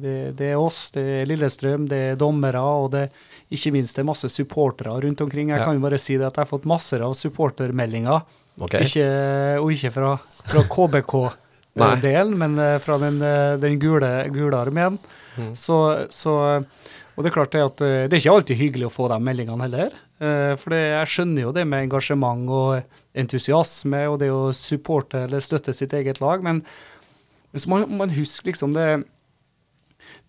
[0.00, 3.10] det, det er oss, det er Lillestrøm, det er dommere, og det
[3.50, 5.48] ikke minst det er masse supportere rundt omkring.
[5.50, 5.64] Jeg Ja.
[5.64, 8.22] kan jo bare si det at jeg har fått masser av supportermeldinger,
[8.60, 8.84] okay.
[8.86, 9.06] ikke,
[9.60, 10.12] og ikke fra,
[10.46, 14.98] fra KBK-delen, men eh, fra den, eh, den gule, gule armeen.
[15.36, 15.54] Mm.
[15.56, 16.36] Så, så
[17.16, 19.18] Og det er klart det at eh, det er ikke alltid hyggelig å få de
[19.20, 19.90] meldingene heller.
[20.20, 22.82] Eh, For det, jeg skjønner jo det med engasjement og
[23.18, 26.62] entusiasme og det å supporte eller støtte sitt eget lag, men
[27.52, 29.02] hvis man, man husker liksom det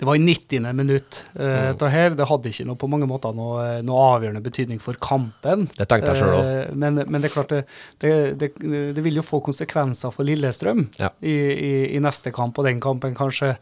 [0.01, 0.65] det var i 90.
[0.73, 1.19] minutt.
[1.37, 1.83] Uh, Mm.
[1.93, 5.67] her, det hadde ikke noe, på mange måter noe, noe avgjørende betydning for kampen.
[5.77, 6.49] Det tenkte jeg sjøl òg.
[6.71, 7.61] Uh, men, men det er klart, det,
[8.01, 8.11] det,
[8.41, 8.49] det,
[8.97, 11.11] det vil jo få konsekvenser for Lillestrøm Ja.
[11.21, 13.53] i, i, i neste kamp og den kampen, kanskje.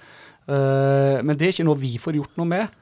[0.48, 2.78] Uh, men det er ikke noe vi får gjort noe med.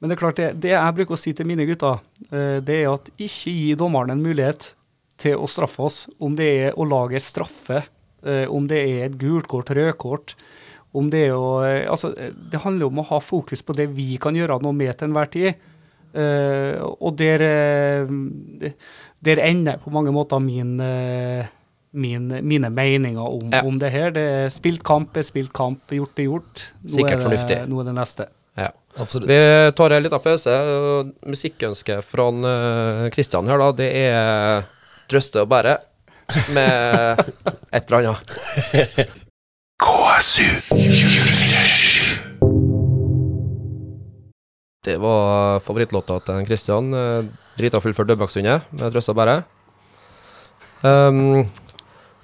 [0.00, 1.98] Men det er klart, det, det jeg bruker å si til mine gutter,
[2.32, 4.70] eh, det er at ikke gi dommeren en mulighet
[5.20, 7.82] til å straffe oss, om det er å lage straffe,
[8.24, 10.32] eh, om det er et gult kort, rødkort,
[10.92, 14.60] om det å Altså, det handler om å ha fokus på det vi kan gjøre
[14.62, 15.54] noe med til enhver tid.
[16.10, 18.72] Uh, og der, eh,
[19.22, 21.46] der ender på mange måter min, eh,
[21.92, 23.62] min, mine meninger om, Ja.
[23.62, 24.10] om det her.
[24.10, 26.64] Det er spilt kamp er spilt kamp, gjort er gjort.
[26.82, 27.68] Nå Sikkert er det, fornuftig.
[27.68, 28.26] Nå er det neste.
[28.58, 28.70] Ja.
[28.98, 29.28] Absolutt.
[29.28, 29.38] Vi
[29.78, 30.56] tar en liten pause.
[31.30, 32.26] Musikkønsket fra
[33.14, 34.64] Kristian her, da, det er
[35.08, 35.78] 'Trøste og bære'
[36.52, 37.18] med
[37.72, 39.10] et eller annet.
[39.80, 42.18] KSU 247.
[44.84, 46.90] Det var favorittlåta til Kristian.
[46.92, 47.24] Uh,
[47.56, 49.38] Drita full for Dødbakksundet med 'Trøste bare.
[50.84, 51.48] Um,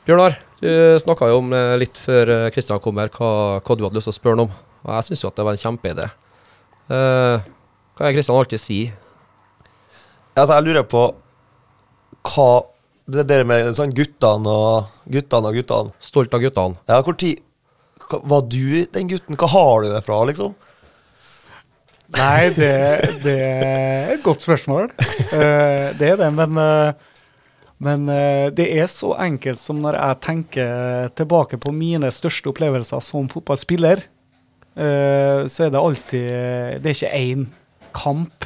[0.05, 0.69] Bjørnar, du
[1.01, 4.15] snakka jo om eh, litt før Kristian kom her, hva, hva du hadde lyst til
[4.15, 4.53] å spørre ham om.
[4.85, 6.11] Og jeg syns jo at det var en kjempeidé.
[6.93, 7.41] Uh,
[7.97, 8.93] hva er Kristian alltid sier?
[10.37, 11.09] Altså, jeg lurer på
[12.29, 12.51] hva
[13.07, 15.93] Det der med sånn guttene og guttene og guttene.
[16.03, 16.75] Stolt av guttene.
[16.91, 17.46] Ja, hvor tid
[18.11, 19.39] Var du den gutten?
[19.39, 20.55] Hva har du det fra, liksom?
[22.15, 22.73] Nei, det,
[23.25, 24.93] det er et godt spørsmål.
[25.37, 26.93] Eh, det er det, men, eh,
[27.83, 33.03] men eh, det er så enkelt som når jeg tenker tilbake på mine største opplevelser
[33.05, 34.07] som fotballspiller,
[34.77, 36.27] så er det alltid
[36.85, 37.45] Det er ikke én
[37.97, 38.45] kamp.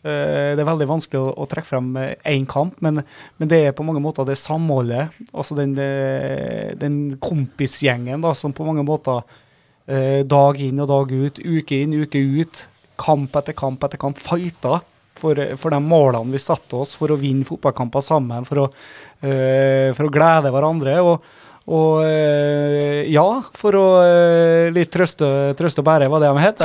[0.00, 3.02] Eh, det er veldig vanskelig å, å trekke frem eh, én kamp, men,
[3.36, 5.12] men det er på mange måter det samholdet.
[5.28, 9.22] Altså den, eh, den kompisgjengen da, som på mange måter
[9.90, 12.60] dag inn og dag ut, uke inn, uke ut,
[13.00, 14.76] kamp etter kamp etter kamp, fighta
[15.18, 18.66] for, for de målene vi satte oss for å vinne fotballkamper sammen, for å,
[19.18, 20.94] for å glede hverandre.
[21.02, 21.26] Og,
[21.70, 25.26] og eh, ja, for å eh, litt trøste,
[25.58, 26.64] trøste og bære, var det de het.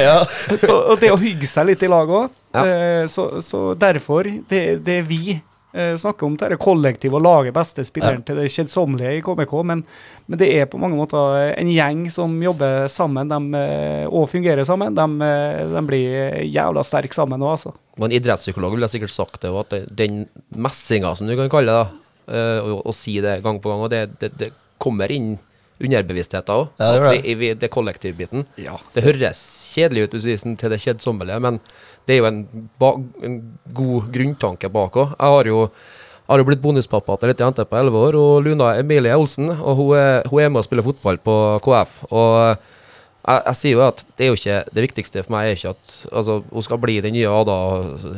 [0.06, 0.18] ja.
[0.64, 2.32] så, og det å hygge seg litt i lag òg.
[2.54, 2.62] Ja.
[3.10, 5.34] så, så derfor, det, det er vi
[5.74, 9.82] eh, snakker om, det er og lage beste spilleren til det kjedsommelige i KBK, men,
[10.26, 14.64] men det er på mange måter en gjeng som jobber sammen de, eh, og fungerer
[14.64, 14.94] sammen.
[14.94, 17.74] De, eh, de blir jævla sterke sammen nå, altså.
[17.98, 21.70] Og en idrettspsykolog ville sikkert sagt det, òg, at den messinga, som du kan kalle
[21.70, 25.12] det, da, eh, og, og si det gang på gang, og det, det, det kommer
[25.12, 25.34] inn
[25.82, 26.68] underbevisstheten òg.
[26.78, 27.34] Ja, det det.
[27.40, 27.50] det.
[27.64, 28.46] det kollektivbiten.
[28.60, 28.78] Ja.
[28.94, 29.42] Det høres
[29.74, 31.58] kjedelig ut du sier sånn til det kjedsommelige, men
[32.06, 32.40] det er jo en,
[32.80, 32.94] ba
[33.26, 33.38] en
[33.74, 35.14] god grunntanke bak òg.
[35.18, 35.68] Jeg har jo
[36.24, 39.50] har jo blitt bonuspappa til ei jente på 11 år, og Luna Emilie Olsen.
[39.52, 41.34] og Hun er, hun er med og spiller fotball på
[41.64, 41.98] KF.
[42.10, 42.70] og
[43.24, 45.72] jeg, jeg sier jo at det er jo ikke det viktigste for meg er ikke
[45.72, 47.56] at altså, hun skal bli den nye Ada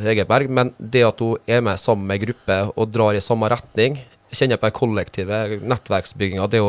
[0.03, 3.99] Hegerberg, men det at hun er med sammen med gruppe og drar i samme retning,
[4.35, 6.61] kjenner på den kollektive nettverksbygginga, det,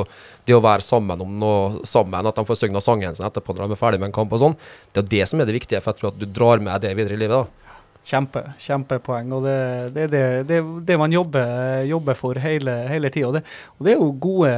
[0.46, 3.66] det å være sammen om noe sammen, at de får synge sangen sin etterpå når
[3.66, 4.58] de er ferdig med en kamp og sånn,
[4.94, 6.94] det er det som er det viktige, for jeg tror at du drar med det
[6.98, 7.42] videre i livet.
[7.42, 7.67] da.
[8.08, 9.32] Kjempe, kjempepoeng.
[9.36, 9.56] Og det,
[9.92, 13.28] det er det, det, det man jobber, jobber for hele, hele tida.
[13.28, 13.44] Og, det-
[13.76, 14.52] og det er jo gode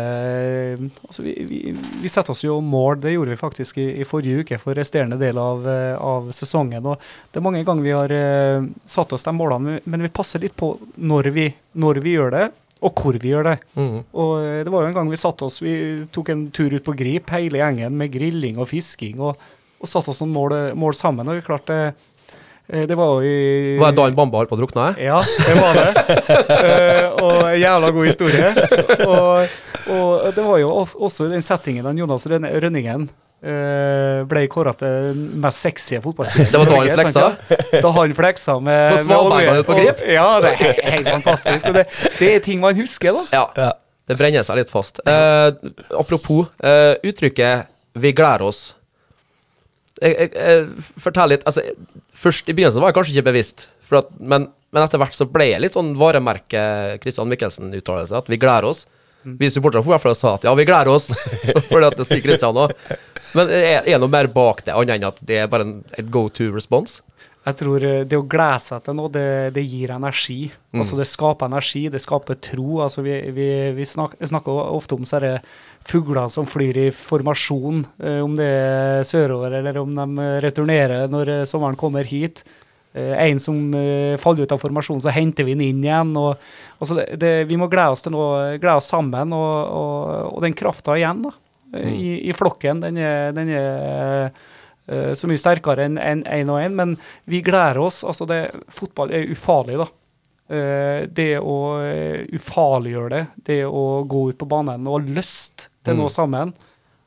[1.08, 1.58] altså vi, vi,
[2.04, 5.18] vi setter oss jo mål, det gjorde vi faktisk i, i forrige uke for resterende
[5.20, 5.66] del av,
[5.98, 6.86] av sesongen.
[6.92, 10.40] og Det er mange ganger vi har eh, satt oss de målene, men- vi passer
[10.40, 12.46] litt på når vi, når vi gjør det,
[12.80, 13.56] og hvor vi gjør det.
[13.76, 13.96] Mm.
[14.16, 15.74] Og eh, det var jo en gang vi satte oss Vi
[16.14, 19.36] tok en tur ut på Grip, hele gjengen, med grilling og fisking, og,
[19.80, 21.28] og satte oss noen mål, mål sammen.
[21.28, 21.98] Og vi klarte eh,
[22.70, 24.84] Det var i Var det da en Bamba holdt på å drukne?
[25.02, 25.88] ja, det var det.
[26.50, 28.52] uh, og en jævla god historie.
[29.06, 29.56] Og,
[29.96, 35.10] og det var jo også, i den settingen den Jonas Rønningen uh, ble kåra til
[35.10, 36.52] den mest sexy fotballspilleren.
[36.52, 37.26] Det var da han fleksa?
[37.82, 39.66] Da han fleksa med På svalbardene olje.
[39.66, 40.02] på Grip?
[40.06, 41.68] Og- Ja, det er he helt fantastisk.
[41.72, 41.86] Og det,
[42.20, 43.24] det er ting man husker, da.
[43.34, 43.46] Ja.
[43.66, 43.70] Ja.
[44.10, 44.98] Det brenner seg litt fast.
[45.06, 45.52] Uh,
[45.94, 48.72] apropos eh, uttrykket 'vi gleder oss'.
[50.00, 51.60] Jeg, jeg, jeg, fortell litt altså,
[52.16, 55.50] Først i begynnelsen var jeg kanskje ikke bevisst, at, men, men etter hvert så ble
[55.50, 56.62] jeg litt sånn varemerke
[57.02, 58.84] Christian Michelsen-uttalelse, at vi gleder oss.
[59.24, 61.10] Vi supportere for hvert fall sa at ja, vi gleder oss,
[61.70, 62.72] fordi at det sier Christian òg.
[63.36, 66.08] Men er er noe mer bak det, annet enn at det er bare en, et
[66.12, 67.04] go to response?
[67.40, 70.50] Jeg tror eh, det å glede seg til noe, det, det gir energi.
[70.72, 70.82] Mm.
[70.82, 72.82] Altså Det skaper energi, det skaper tro.
[72.84, 75.40] Altså Vi, vi, vi snak, snakker ofte om disse
[75.88, 81.08] fugler som flyr i formasjon, eh, om det er sørover eller om de eh, returnerer
[81.12, 82.44] når sommeren kommer hit.
[82.90, 83.58] En som
[84.18, 86.08] faller ut av formasjonen, så henter vi den inn igjen.
[86.18, 86.40] Og,
[86.82, 90.40] altså det, det, vi må glede oss til noe, glede oss sammen, og, og, og
[90.42, 91.30] den krafta igjen da,
[91.76, 91.92] mm.
[91.94, 94.34] i, i flokken, den er, den er
[95.14, 96.94] så mye sterkere enn en, en og en, men
[97.30, 98.02] vi gleder oss.
[98.04, 98.40] altså det,
[98.74, 99.86] Fotball er ufarlig, da.
[100.50, 105.68] Eh, det å eh, ufarliggjøre det, det å gå ut på banen og ha lyst
[105.86, 106.00] til Mm.
[106.02, 106.50] noe sammen,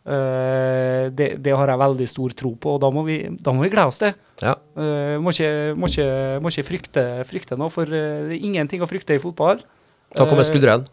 [0.07, 3.63] eh, det, det har jeg veldig stor tro på, og da må vi, da må
[3.65, 4.13] vi glede oss til.
[4.41, 4.55] Ja.
[4.75, 6.07] Eh, må, ikke, må, ikke,
[6.43, 9.61] må ikke frykte, frykte noe, for eh, det er ingenting å frykte i fotball.
[10.13, 10.87] Da kommer skuldrene.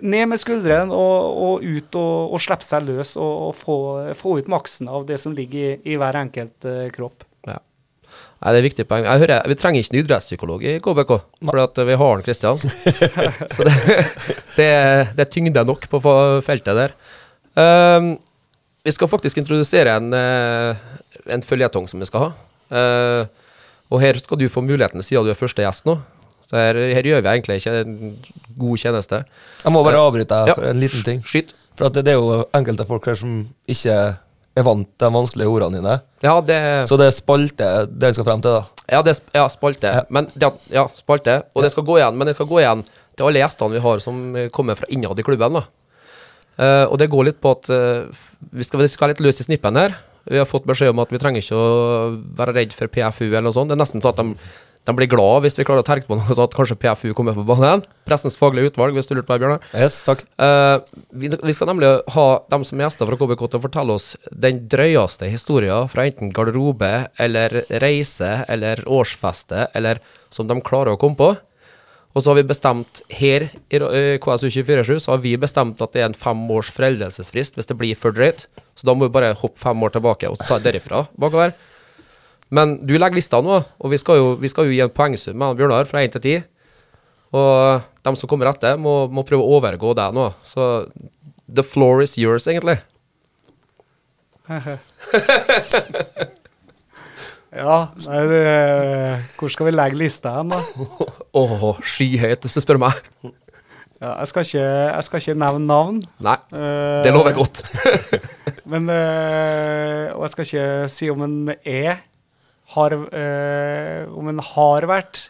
[0.00, 3.76] Ned med skuldrene og, og ut og, og slippe seg løs og, og få,
[4.16, 7.26] få ut maksen av det som ligger i, i hver enkelt uh, kropp.
[8.40, 9.04] Nei, det er viktig poeng.
[9.04, 11.10] Jeg hører, Vi trenger ikke en idrettspsykolog i KBK,
[11.44, 12.60] for at vi har han Kristian.
[13.54, 13.74] Så det,
[14.56, 14.68] det,
[15.12, 16.00] det er tyngde nok på
[16.46, 16.94] feltet der.
[17.52, 18.14] Um,
[18.86, 20.80] vi skal faktisk introdusere en, eh,
[21.28, 22.30] en føljetong som vi skal ha.
[22.72, 23.52] Uh,
[23.92, 25.98] og her skal du få muligheten, siden du er første gjest nå.
[26.50, 28.16] Så her, her gjør vi egentlig ikke en
[28.58, 29.22] god tjeneste.
[29.62, 30.56] Jeg må bare avbryte deg Ja.
[30.58, 31.22] for en liten ting.
[31.22, 31.54] Skyt.
[31.78, 33.36] For det, er jo enkelte folk her som
[33.70, 33.94] ikke
[34.58, 36.00] er vant til de vanskelige ordene dine.
[36.26, 38.86] Ja, det, Så det er spalte det vi skal frem til, da.
[38.90, 39.94] ja, det ja, spalte.
[39.94, 40.02] Ja.
[40.10, 41.42] Men det, ja, spalte.
[41.54, 42.18] Og det skal gå igjen.
[42.18, 42.82] Men det skal gå igjen
[43.16, 45.52] til alle gjestene vi har som eh, kommer fra innad i klubben.
[45.60, 45.64] da.
[46.60, 48.10] Uh, og det går litt på at uh,
[48.52, 49.94] vi, skal, vi skal litt løs i snippen her.
[50.28, 53.46] Vi har fått beskjed om at vi trenger ikke å være redd for PFU eller
[53.46, 53.70] noe sånt.
[53.70, 54.50] Det er nesten sånn at de,
[54.90, 57.36] de blir glad hvis vi klarer å terke på noe sånn at kanskje PFU kommer
[57.36, 57.84] på banen.
[58.08, 59.66] Pressens faglige utvalg, hvis du lurte på det, Bjørnar.
[59.74, 60.24] Yes, takk.
[60.40, 60.82] Uh,
[61.14, 64.08] vi, vi skal nemlig ha dem som er gjester fra KBK til å fortelle oss
[64.30, 66.90] den drøyeste historien fra enten garderobe
[67.22, 70.02] eller reise eller årsfeste, eller
[70.34, 71.32] som de klarer å komme på.
[72.10, 76.02] Og så har vi bestemt her i uh, KSU247 så har vi bestemt at det
[76.02, 78.48] er en fem års foreldelsesfrist hvis det blir for drøyt.
[78.74, 81.54] Så da må vi bare hoppe fem år tilbake og så ta det derifra bakover.
[82.50, 85.38] Men du legger lista nå, og vi skal jo, vi skal jo gi en poengsum
[85.38, 86.48] med Bjørnar fra 1 til 10.
[87.38, 90.32] Og de som kommer etter, må, må prøve å overgå deg nå.
[90.42, 90.90] Så
[91.46, 92.80] the floor is yours, egentlig.
[97.50, 98.42] Ja, nei, det,
[99.34, 100.60] hvor skal vi legge lista hen, da?
[101.40, 103.00] Åh, skyhøyt, hvis du spør meg.
[104.00, 105.98] Ja, jeg, skal ikke, jeg skal ikke nevne navn.
[106.22, 107.64] Nei, eh, det lover jeg godt.
[108.70, 112.04] Men, eh, og jeg skal ikke si om en er
[112.74, 115.28] har, eh, Om en har vært,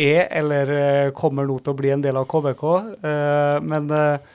[0.00, 2.64] er eller eh, kommer nå til å bli en del av KBK.
[3.04, 4.30] eh, men eh,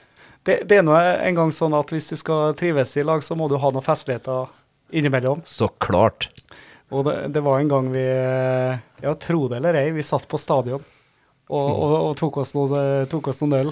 [0.46, 3.36] det, det er nå en gang sånn at hvis du skal trives i lag, så
[3.36, 4.48] må du ha noen festligheter
[4.94, 5.42] innimellom.
[5.44, 6.30] Så klart.
[6.88, 10.24] Og det, det var en gang vi eh, Ja, tro det eller ei, vi satt
[10.30, 10.80] på stadion
[11.48, 13.70] og, og, og tok, oss noen, tok oss noen øl.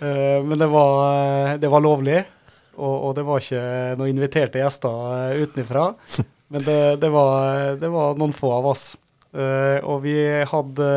[0.00, 2.22] Eh, men det var, det var lovlig.
[2.74, 3.64] Og, og det var ikke
[4.00, 5.90] noen inviterte gjester utenfra.
[6.52, 8.92] Men det, det, var, det var noen få av oss.
[9.34, 10.14] Uh, og vi
[10.46, 10.88] hadde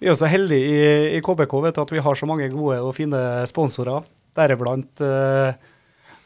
[0.00, 2.80] Vi er også heldige i, i KBK vet du, at vi har så mange gode
[2.82, 4.06] og fine sponsorer.
[4.36, 5.54] Deriblant uh,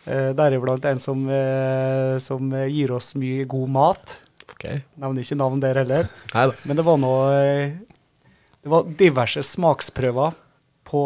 [0.07, 1.27] uh, Deriblant en som,
[2.25, 4.17] som, gir oss mye god mat.
[4.55, 4.81] Okay.
[5.01, 6.09] Nevner ikke navn der heller.
[6.67, 7.29] Men det var noe
[8.61, 10.33] Det var diverse smaksprøver
[10.89, 11.03] på,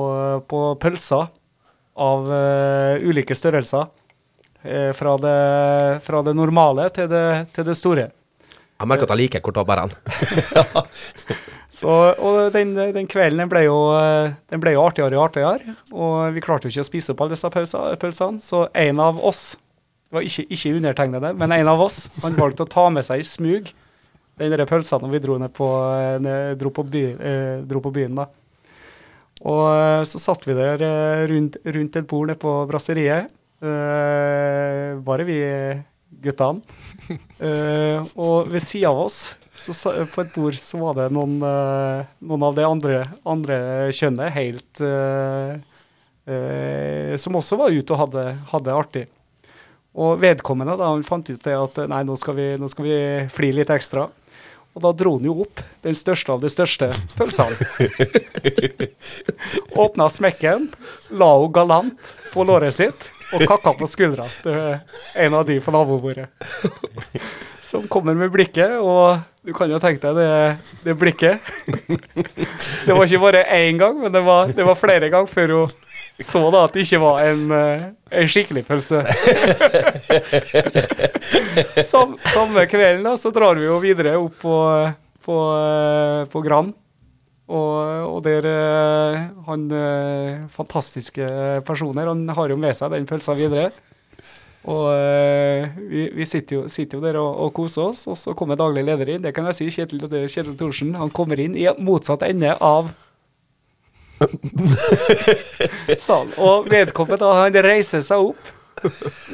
[0.51, 1.27] på pølser
[1.95, 2.31] av
[3.03, 3.91] ulike størrelser.
[4.97, 5.39] Fra, det,
[6.05, 8.07] fra det normale til det, til det store.
[8.75, 9.93] Jeg merker at jeg liker kortabæren.
[11.75, 13.77] Så, og den, den, kvelden den ble, jo,
[14.51, 17.35] den ble jo artigere og artigere, og vi klarte jo ikke å spise opp alle
[17.35, 18.43] disse pølsene.
[18.43, 19.43] Så en av oss,
[20.09, 23.25] det var ikke, ikke undertegnede, men en av oss, han valgte å ta med seg
[23.25, 23.73] i smug
[24.39, 25.69] den pølsa når vi dro, ned på,
[26.23, 28.19] ned, dro, på by, eh, dro, på byen.
[28.19, 28.27] da.
[29.45, 33.31] Og eh, så satt vi der eh, rundt, rundt et bord nede på brasseriet.
[33.63, 35.41] Eh, bare vi
[36.25, 36.61] guttene.
[37.41, 39.75] uh, og ved sida av oss, så,
[40.11, 43.59] på et bord, så var det noen, uh, noen av det andre, andre
[43.95, 45.55] kjønnet helt uh,
[47.21, 49.05] Som også var ute og hadde, hadde artig.
[49.95, 52.99] Og vedkommende da, han fant ut det at nei, nå skal vi, nå skal vi
[53.31, 54.09] fly litt ekstra.
[54.75, 57.55] Og da dro han jo opp den største av de største pølsene.
[59.85, 60.67] Åpna smekken,
[61.15, 64.59] la henne galant på låret sitt og kakka på skuldra til
[65.25, 66.29] en av de på nabobordet.
[67.65, 71.41] Som kommer med blikket, og du kan jo tenke deg det, det blikket.
[72.85, 75.73] Det var ikke bare én gang, men det var, det var flere ganger før hun
[76.23, 77.87] så da at det ikke var en, eh,
[78.21, 79.01] en skikkelig pølse.
[81.91, 84.59] Sam, samme kvelden da, så drar vi jo videre opp på,
[85.27, 86.71] på, eh, på Grand
[87.45, 91.27] og, og der eh, han eh, fantastiske
[91.67, 93.69] personer, han har jo med seg den pølsa videre.
[94.65, 98.33] Og uh, vi, vi sitter, jo, sitter, jo, der og, og, koser oss, og så
[98.33, 99.21] kommer daglig leder inn.
[99.21, 100.95] Det kan jeg si, Kjetil, Kjetil Thorsen.
[100.97, 102.89] Han kommer inn i motsatt ende av
[106.07, 106.33] salen.
[106.41, 108.55] Og vedkommende han reiser seg opp,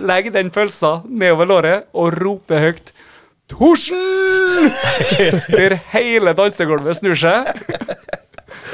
[0.02, 2.90] legger den pølsa nedover låret og roper høyt
[3.50, 4.70] Thorsen!
[5.58, 7.50] Der hele dansegulvet snur seg.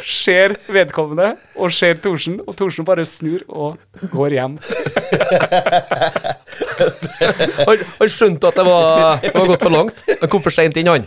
[0.07, 3.79] Ser vedkommende og ser Thorsen, og Thorsen bare snur og
[4.13, 4.59] går hjem.
[7.69, 10.03] han, han, skjønte at det var, det var gått for langt.
[10.23, 11.07] Han kom for seint inn, han.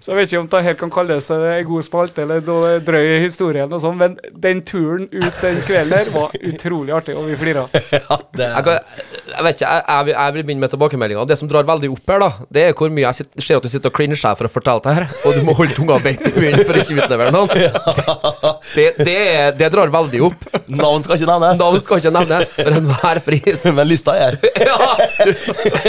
[0.00, 3.18] Så jeg vet ikke om det her kan kalles en god spalte eller noe drøy
[3.24, 7.38] historie, eller sånt, men den turen ut den kvelden der var utrolig artig, og vi
[7.40, 7.66] flira.
[7.98, 8.80] Ja, jeg,
[9.32, 11.24] jeg, vet ikke, jeg, jeg, jeg vil begynne med tilbakemeldinga.
[11.28, 13.70] Det som drar veldig opp her, da, det er hvor mye jeg ser at du
[13.72, 16.32] sitter og klinsjer for å fortelle det her, og du må holde tunga beint i
[16.36, 17.50] munnen for å ikke utlevere noen.
[18.74, 19.18] Det, det,
[19.58, 20.46] det, drar veldig opp.
[20.68, 21.58] Navn skal ikke nevnes.
[21.60, 23.64] Navn skal ikke nevnes for enhver pris.
[23.78, 24.76] Men lista er ja.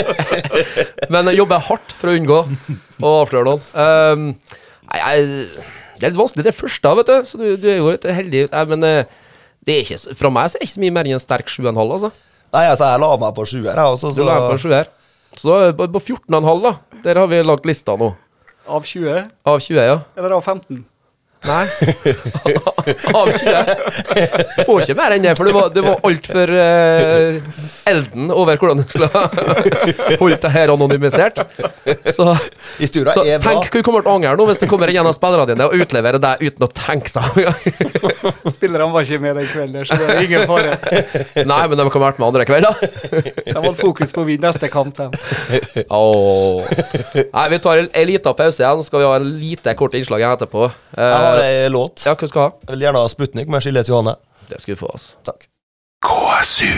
[1.12, 2.38] Men jeg jobber hardt for å unngå
[3.00, 3.62] å avsløre noen.
[3.74, 4.26] Um,
[4.90, 5.26] jeg,
[6.00, 7.16] det er litt vanskelig det første, vet du.
[7.28, 8.46] Så du, du er jo litt heldig.
[8.52, 9.20] Nei, men uh,
[9.66, 11.52] det er ikke, fra meg så er det ikke så mye mer enn en sterk
[11.52, 12.12] 7,5, altså.
[12.50, 14.10] Nei, altså, jeg la meg på sjuer, jeg også.
[14.10, 14.16] Så...
[14.18, 14.88] Du la meg på sjuer.
[15.38, 16.72] Så på 14,5, da.
[17.04, 18.14] Der har vi lagt lista nå.
[18.70, 19.28] Av 20?
[19.50, 20.00] Av 20, ja.
[20.18, 20.80] Eller av 15?
[21.48, 21.66] Nei.
[23.16, 24.64] Av 20.
[24.66, 28.82] Får ikke mer enn det, for det var, det var altfor uh, elden over hvordan
[28.82, 29.08] du skulle
[30.20, 31.40] holdt det her anonymisert.
[32.12, 32.26] Så,
[32.92, 35.68] så tenk hvor kommer til å angre nå hvis det kommer en av spillerne dine
[35.70, 39.96] og utleverer deg uten å tenke seg om Spillerne var ikke med den kvelden, så
[39.96, 40.76] det er ingen fare.
[41.46, 42.80] Nei, men de kan ha vært med andre kvelder.
[43.46, 45.84] De hadde fokus på å vinne neste kamp, de.
[45.86, 46.60] Oh.
[47.14, 49.96] Nei, vi tar en, en liten pause igjen, så skal vi ha en lite kort
[49.96, 50.68] innslag etterpå.
[50.96, 52.04] Uh, har ei låt.
[52.06, 52.50] Ja, hva skal ha?
[52.66, 54.16] Jeg vil gjerne ha Sputnik med Skillet Johanne.
[54.50, 55.16] Det skal du få, altså.
[55.26, 55.46] Takk.
[56.00, 56.70] KSU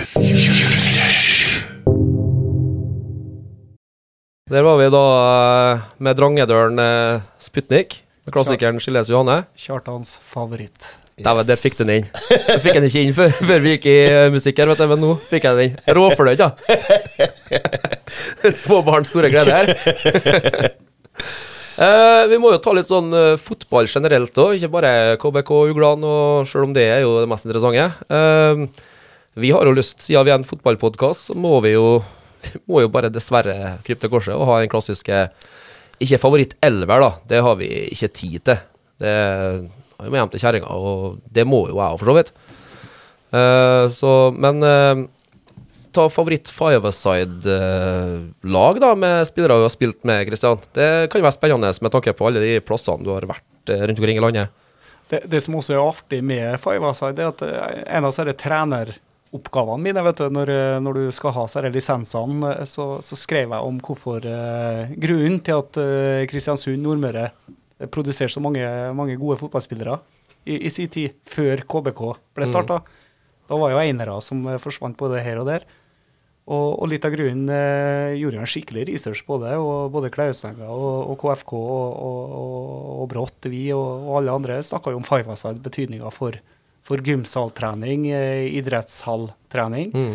[4.53, 8.03] Der var vi da eh, med Drangedølen eh, Sputnik.
[8.27, 9.45] Med klassikeren Skilles Johanne.
[9.57, 10.91] Kjartans favoritt.
[11.17, 11.25] Yes.
[11.25, 12.11] Der, der fikk den inn.
[12.49, 13.99] Du fikk den ikke inn før, før vi gikk i
[14.33, 15.97] musikk her, vet du, men nå fikk jeg den inn.
[15.97, 16.53] Råfornøyd, da.
[18.65, 20.73] Små barns store glede her.
[21.83, 26.05] Uh, vi må jo ta litt sånn uh, fotball generelt òg, ikke bare KBK Uglan,
[26.07, 27.89] og selv om det er jo det mest interessante.
[28.13, 28.69] Uh,
[29.41, 31.97] vi har jo lyst, siden vi er en fotballpodkast, så må vi jo,
[32.71, 35.25] må jo bare dessverre krype til korset og ha en klassiske
[36.03, 37.11] Ikke favoritt-elver, da.
[37.31, 38.63] Det har vi ikke tid til.
[39.03, 42.33] Det har vi hjem til kjerringa, og det må jo jeg òg, for så vidt.
[43.95, 45.07] så, men
[45.95, 50.59] ta favoritt five-a-side-lag da, med spillere du har spilt med, Kristian.
[50.77, 53.85] Det kan jo være spennende med tanke på alle de plassene du har vært eh,
[53.87, 54.47] rundt omkring i landet.
[55.13, 59.85] Det, det som også er artig med five-a-side, er at eh, en av disse treneroppgavene
[59.85, 63.69] mine, vet du, når, eh, når du skal ha disse lisensene, så, så skrev jeg
[63.69, 67.27] om hvorfor eh, grunnen til at eh, Kristiansund Nordmøre
[67.83, 68.63] produserer produserte så mange,
[68.95, 69.97] mange gode fotballspillere
[70.47, 72.03] i, i sin tid, før KBK
[72.37, 72.79] ble starta.
[73.51, 75.67] Da var jo einere som forsvant både her og der.
[76.43, 80.67] Og, og litt av grunnen eh, gjorde en skikkelig research på det, og både Klausenga
[80.67, 86.11] og, og KFK og, og, Brått, vi og, alle andre snakka jo om five-a-side, betydninga
[86.15, 86.41] for,
[86.83, 89.95] for gymsaltrening, eh, idrettshalltrening.
[89.95, 90.13] Mm.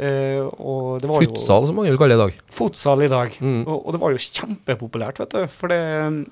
[0.00, 2.44] Eh, og det var jo Futsal, som mange vil kalle det i dag.
[2.60, 3.40] Futsal i dag.
[3.40, 3.60] Mm.
[3.64, 5.42] Og, og det var jo kjempepopulært, vet du.
[5.52, 5.80] For det,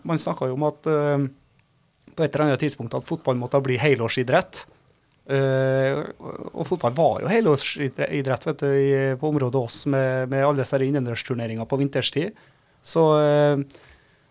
[0.08, 1.28] man snakka jo om at eh,
[2.18, 4.64] på et eller annet tidspunkt at fotball måtte bli helårsidrett.
[5.28, 5.98] Eh,
[6.54, 8.70] og, fotball var jo helårsidrett vet du,
[9.20, 12.46] på området oss med, med alle disse innendørsturneringer på vinterstid.
[12.80, 13.84] Så, eh,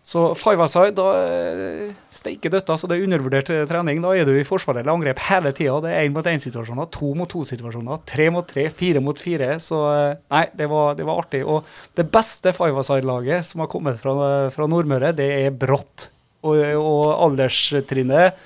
[0.08, 3.98] så five aside, da uh, steike døtta, så det er undervurdert eh, trening.
[4.00, 5.74] Da er du i forsvar eller angrep hele tida.
[5.84, 9.58] Det er én mot én-situasjoner, to mot to-situasjoner, tre mot tre, fire mot fire.
[9.60, 11.42] Så eh, nei, det var, det var artig.
[11.44, 11.68] Og
[12.00, 14.14] det beste five aside-laget som har kommet fra,
[14.54, 16.08] fra Nordmøre, det er Brått.
[16.46, 18.38] Og, og alderstrinnet,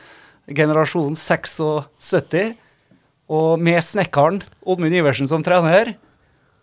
[0.51, 2.55] generasjon 76,
[3.33, 5.95] og med snekkeren Oddmund Iversen som trener.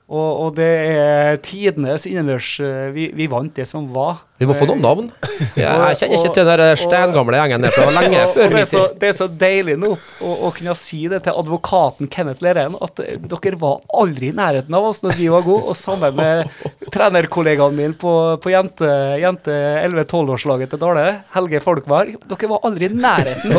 [0.09, 4.23] Og, og det er tidenes innendørs eh, vi, vi vant det som var.
[4.39, 5.07] Vi må få noen navn.
[5.59, 8.81] Jeg, jeg kjenner ikke til den steingamle gjengen der fra lenge før det, min så,
[8.81, 8.95] tid.
[9.01, 13.01] det er så deilig nå å, å kunne si det til advokaten Kenneth Lerén, at
[13.03, 15.71] eh, dere var aldri i nærheten av oss når vi var gode.
[15.71, 16.51] Og sammen med
[16.95, 18.13] trenerkollegaen min på,
[18.43, 23.55] på jente, jente 11-12-årslaget til Dale, Helge Folkvær, dere var aldri i nærheten.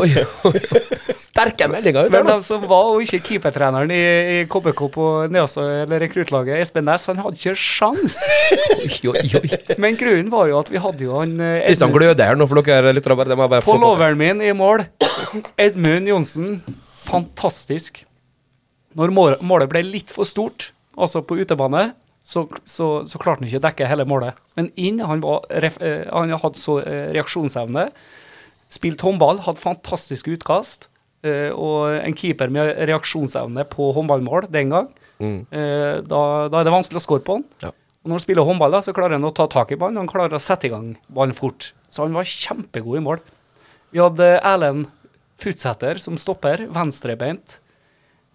[1.16, 4.02] Sterke meldinger ut Men de som var, og ikke keepertreneren i,
[4.36, 8.20] i KBK på Neasa, eller rekruttlaget, Espen Næss, han hadde ikke sjans.
[9.80, 12.62] Men grunnen var jo at vi hadde jo han eh, Kristian gløder her nå for
[12.62, 13.16] dere lyttere.
[13.18, 14.16] bare- Det må jeg bare på.
[14.20, 14.86] Min i mål,
[15.58, 16.60] Edmund Johnsen,
[17.06, 18.04] fantastisk.
[18.96, 19.12] Når
[19.42, 21.92] målet ble litt for stort, altså på utebane,
[22.26, 24.34] så, så, så klarte han ikke å dekke hele målet.
[24.58, 27.88] Men inn, han, var, eh, han hadde så eh, reaksjonsevne.
[28.70, 30.86] Spilt håndball, hadde fantastiske utkast.
[31.22, 34.86] og en keeper med reaksjonsevne på håndballmål den gang.
[35.20, 35.42] Mm.
[36.08, 37.42] Da, da er det vanskelig å score på han.
[37.60, 37.72] Ja.
[38.00, 40.00] Og når han spiller håndball, da, så klarer han å ta tak i ballen.
[40.00, 41.72] Han klarer å sette i gang ballen fort.
[41.90, 43.20] Så han var kjempegod i mål.
[43.92, 44.88] Vi hadde Erlend
[45.40, 47.58] Futsæter som stopper, venstrebeint.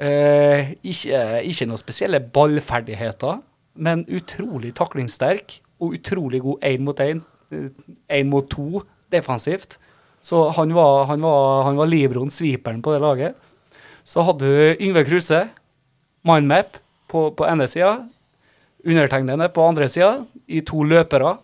[0.01, 3.39] Eh, ikke, ikke noen spesielle ballferdigheter,
[3.75, 9.77] men utrolig taklingssterk og utrolig god én mot én, én mot to defensivt.
[10.25, 13.37] Så han var, han var, han var libroen, sviperen på det laget.
[14.05, 15.45] Så hadde du Yngve Kruse,
[16.25, 17.99] mindmap, på, på ene sida.
[18.85, 20.13] Undertegnede på andre sida,
[20.47, 21.35] i to løpere.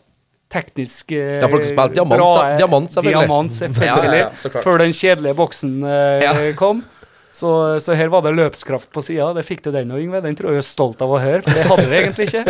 [0.52, 3.28] Teknisk eh, Ja, folk spilt diamant, bra, sa- diamant, selvfølgelig.
[3.28, 4.24] Diamant, selvfølgelig.
[4.26, 6.84] Ja, ja, før den kjedelige boksen eh, kom.
[7.32, 9.30] Så, så her var det løpskraft på sida.
[9.38, 10.20] Det fikk du den og Yngve.
[10.26, 12.44] Den tror jeg er stolt av å høre, for det hadde vi egentlig ikke.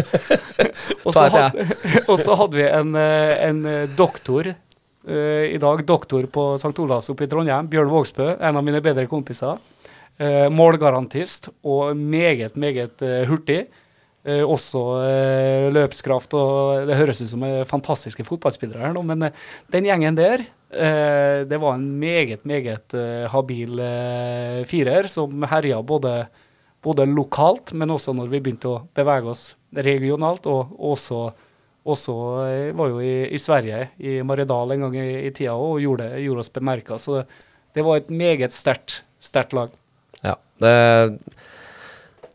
[1.06, 1.66] Og så hadde,
[2.12, 6.74] og så hadde vi en, eh, en eh, doktor eh, i dag, doktor på St.
[6.84, 9.58] Olavs oppe i Trondheim, Bjørn Vågsbø, en av mine bedre kompiser.
[10.22, 13.64] Eh, målgarantist og meget, meget uh, hurtig.
[14.22, 19.26] Eh, også eh, løpskraft, og det høres ut som eh, fantastiske fotballspillere her nå, men
[19.26, 19.40] eh,
[19.74, 23.82] den gjengen der, eh, det var en meget, meget eh, habil
[24.70, 26.14] firer som herja både,
[26.86, 29.44] både lokalt, men også når vi begynte å bevege oss
[29.74, 31.24] regionalt, og også,
[31.90, 32.18] også
[32.78, 36.46] var jo i, i Sverige, i Maridal en gang i, i tida og gjorde, gjorde
[36.46, 37.02] oss bemerka.
[37.02, 37.24] Så
[37.74, 39.74] det var et meget sterkt lag.
[40.22, 40.76] Ja, det,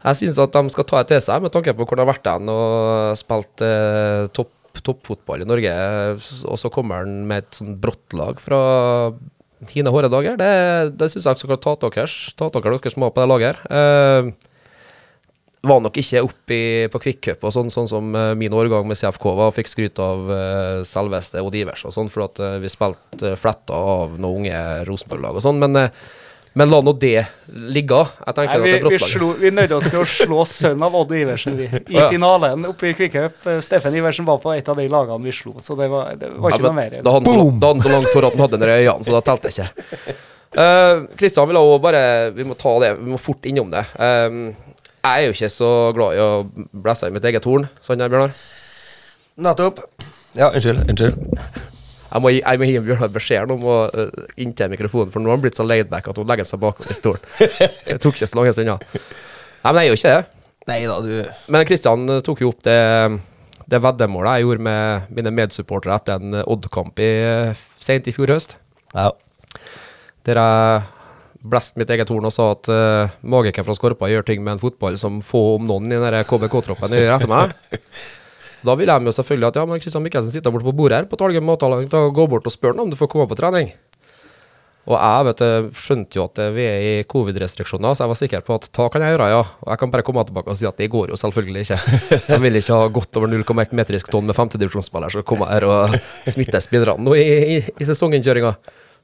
[0.06, 2.12] jeg synes at de skal ta det til seg med tanke på hvor de har
[2.12, 4.52] vært hen og spilt eh, topp,
[4.86, 5.72] toppfotball i Norge.
[6.46, 8.60] Og så kommer han med et sånn brått lag fra
[9.72, 10.36] hine hårde dager.
[10.38, 10.50] Det,
[11.00, 12.06] det syns jeg dere skal ta dere,
[12.38, 13.80] ta dere, dere som var på det laget her.
[13.80, 14.52] Eh,
[15.66, 16.58] var nok ikke oppe
[16.92, 20.02] på kvikkcup og sånn, sånn som eh, min årgang med CFK var, og fikk skryt
[20.02, 24.14] av eh, selveste Odd Ivers og sånn, for at eh, vi spilte uh, fletta av
[24.20, 25.60] noen unge Rosenborg-lag og sånn.
[25.62, 25.88] Men,
[26.56, 27.98] men la nå det ligge.
[28.24, 30.44] Jeg tenker Nei, vi, at det er vi, slo, vi nøyde oss til å slå
[30.48, 32.06] sønnen av Odd Iversen vi, i Ja.
[32.08, 33.42] finalen oppe i Kvikkhaup.
[33.52, 36.30] Eh, Steffen Iversen var på et av de lagene vi slo, så det var, det
[36.32, 36.96] var ikke Ja, noe mer.
[37.04, 38.78] Da hadde han så, da hadde han så langt hår at han hadde den i
[38.78, 40.16] øynene, så da telte jeg ikke.
[41.20, 42.02] Kristian, uh, vil også bare,
[42.38, 43.84] vi må ta det, vi må fort innom det.
[44.00, 44.40] Um,
[45.04, 46.30] jeg er jo ikke så glad i å
[46.72, 48.32] blæsse i mitt eget horn, sånn der, Bjørnar.
[49.44, 49.84] Nettopp.
[50.40, 50.88] Ja, unnskyld.
[50.88, 51.64] Unnskyld.
[52.12, 55.30] Jeg må, gi- jeg må gi Bjørnar beskjed om å uh, inntil mikrofonen, for nå
[55.32, 57.22] har han blitt så laidback at hun legger seg bakover i stolen.
[57.90, 58.76] Det tok ikke så langt Ja.
[59.66, 60.26] Nei, men jeg jo ikke det.
[60.66, 62.76] Nei da, du Men Kristian uh, tok jo opp det,
[63.70, 67.10] det veddemålet jeg gjorde med mine medsupportere etter en Odd-kamp i,
[67.82, 68.56] sent i fjor høst.
[68.94, 69.10] Ja.
[70.26, 70.84] Der jeg
[71.46, 74.62] blest mitt eget horn og sa at uh, magikeren fra Skorpa gjør ting med en
[74.62, 77.52] fotball som få, om noen, i den KBK-troppen gjør etter meg.
[78.66, 81.10] Da vil jeg med selvfølgelig at ja, men Kristian Mikkelsen sitter borte på bordet her
[81.10, 83.70] på Talgen matavdeling, da gå bort og spør ham om du får komme på trening.
[84.86, 85.40] Og jeg vet
[85.82, 89.02] skjønte jo at vi er i covid-restriksjoner, så jeg var sikker på at ta kan
[89.02, 89.40] jeg gjøre, ja.
[89.64, 91.78] Og jeg kan bare komme tilbake og si at det går jo selvfølgelig ikke.
[92.30, 95.96] Jeg vil ikke ha godt over 0,1 metrisk tonn med femtedivisjonsspiller som kommer her og
[96.30, 98.54] smitter spillerne nå i, i, i sesonginnkjøringa.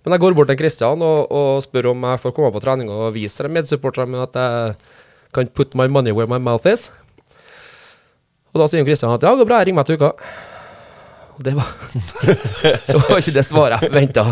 [0.02, 2.90] Men jeg går bort til Kristian og, og, spør om jeg får komme på trening
[2.90, 4.74] og vise medsupporterne at jeg
[5.34, 6.90] kan put my money where my mouth is.
[8.52, 10.12] Og da sier Kristian at ja, går bra, jeg ringer meg til uka.
[11.32, 11.68] Og det var,
[12.92, 14.24] det var ikke det svaret jeg forventa.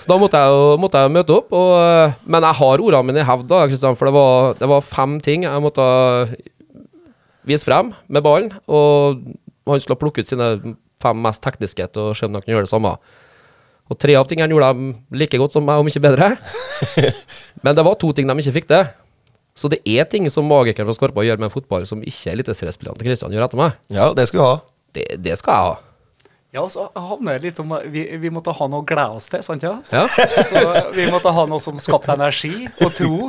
[0.00, 1.52] Så da måtte jeg, måtte jeg møte opp.
[1.52, 4.86] Og, men jeg har ordene mine i hevd, da, Kristian, for det var, det var,
[4.96, 5.88] fem ting jeg måtte
[7.48, 8.52] vise frem med ballen.
[8.64, 9.20] Og
[9.68, 10.54] han skulle plukke ut sine
[11.02, 12.94] fem mest tekniske og se om de kunne gjøre det samme.
[13.88, 16.32] Og tre av tingene gjorde de like godt som meg, om ikke bedre.
[17.64, 18.88] Men det var to ting de ikke fikk til.
[19.58, 23.10] Så det er ting som magikeren fra Skorpa gjør med fotball som ikke eliteseriespillerne til
[23.10, 23.76] Kristian gjør etter meg.
[23.90, 24.56] Ja, det skal du ha.
[24.94, 25.76] Det, det skal jeg ha.
[26.54, 29.42] Ja, så havner det litt som vi, vi måtte ha noe å glede oss til,
[29.44, 29.74] sant ja?
[29.92, 30.06] Ja.
[30.48, 30.62] Så
[30.96, 33.28] vi måtte ha noe som skapte energi og tro.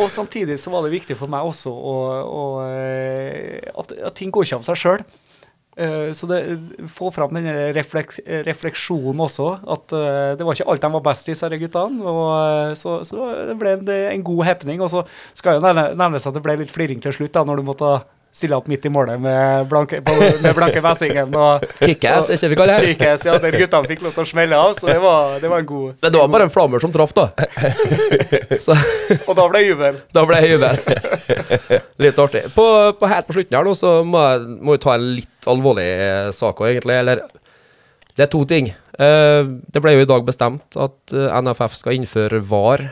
[0.00, 2.44] Og samtidig så var det viktig for meg også å, å,
[3.84, 5.04] at, at ting går ikke av seg sjøl.
[6.12, 6.38] Så det,
[6.92, 9.46] få fram den refleks, refleksjonen også.
[9.64, 12.04] At uh, det var ikke alt de var best i, disse guttene.
[12.04, 14.82] Og, så, så, det ble en, en god happening.
[14.84, 15.04] Og så
[15.38, 17.94] skal jo nevnes at det ble litt fliring til slutt, da, når du måtte
[18.30, 21.32] stille opp midt i målet med blanke, på, med blanke messingen.
[21.34, 22.92] Og, Kickass, er ikke vi kaller det?
[22.92, 25.64] Kickass, ja, der guttene fikk lov til å smelle av, så det var, det var
[25.64, 27.26] en god Men det var bare en flammer som traff, da.
[28.64, 28.76] Så,
[29.26, 29.98] Og da ble det jubel.
[30.14, 30.80] da ble det jubel.
[32.06, 32.44] Litt artig.
[32.54, 32.66] På,
[33.00, 35.88] på helt på slutten her nå, så må jeg må jeg ta en litt alvorlig
[35.90, 36.96] eh, sak òg, egentlig.
[37.02, 37.22] Eller
[38.14, 38.70] det er to ting.
[39.00, 39.42] Eh,
[39.74, 42.86] det ble jo i dag bestemt at eh, NFF skal innføre VAR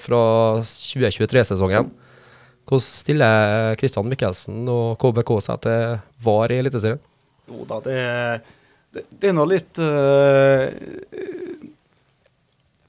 [0.00, 0.18] fra
[0.62, 1.88] 2023-sesongen.
[2.66, 7.02] Hvordan stiller Kristian Mikkelsen og KBK seg til VAR i Eliteserien?
[7.46, 7.98] Jo da, det,
[8.90, 10.66] det, det er nå litt uh,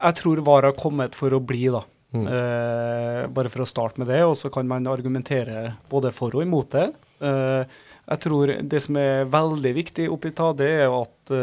[0.01, 1.83] Jeg tror VAR har kommet for å bli, da.
[2.17, 2.25] Mm.
[2.25, 6.41] Uh, bare for å starte med det, og så kan man argumentere både for og
[6.47, 6.87] imot det.
[7.21, 7.61] Uh,
[8.07, 11.33] jeg tror det som er veldig viktig oppi ta, det er at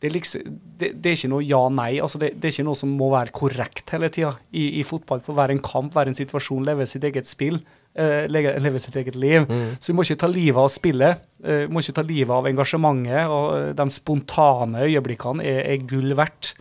[0.00, 1.90] det er, liksom, det, det er, ikke noe ja-nei.
[2.00, 5.20] altså det, det, er ikke noe som må være korrekt hele tida i, i, fotball.
[5.26, 7.60] For hver en kamp, hver en situasjon, leve sitt eget spill,
[8.00, 9.44] uh, leve, leve, sitt eget liv.
[9.44, 9.76] Mm.
[9.76, 11.20] Så vi må ikke ta livet av spillet.
[11.44, 13.28] Uh, vi må ikke ta livet av engasjementet.
[13.28, 16.54] og De spontane øyeblikkene er, er gull verdt.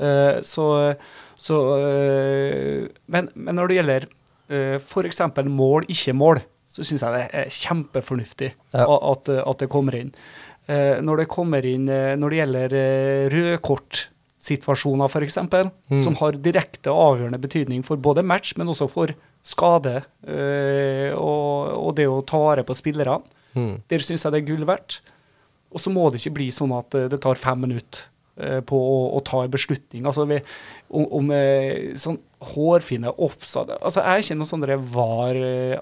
[0.00, 0.94] Uh, så,
[1.36, 1.60] så
[3.04, 5.26] men, men, når det gjelder uh, f.eks.
[5.44, 6.40] mål, ikke mål,
[6.72, 8.84] så syns jeg det er kjempefornuftig ja.
[8.88, 10.14] at, at det kommer inn.
[10.68, 16.00] Eh, når det kommer inn eh, Når det gjelder eh, rødkortsituasjoner, f.eks., mm.
[16.02, 19.14] som har direkte avgjørende betydning for både match, men også for
[19.48, 20.02] skade
[21.16, 23.22] og, og det å ta vare på spillerne.
[23.54, 23.78] Mm.
[23.88, 24.98] Der syns jeg det er gull verdt.
[25.72, 28.08] Og så må det ikke bli sånn at det tar fem minutter
[28.68, 30.04] på å, å ta en beslutning.
[30.06, 30.40] Altså vi,
[30.90, 31.32] om, om
[31.98, 35.38] sånn hårfine offside Altså Jeg er ikke noe sånn var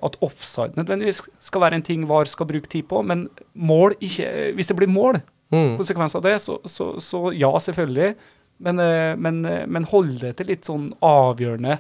[0.09, 4.52] at offside nødvendigvis skal være en ting VAR skal bruke tid på, men mål ikke
[4.57, 5.20] Hvis det blir mål,
[5.52, 5.76] mm.
[5.76, 8.14] konsekvens av det, så, så, så ja, selvfølgelig.
[8.59, 8.80] Men,
[9.20, 11.76] men, men, hold det til litt sånn avgjørende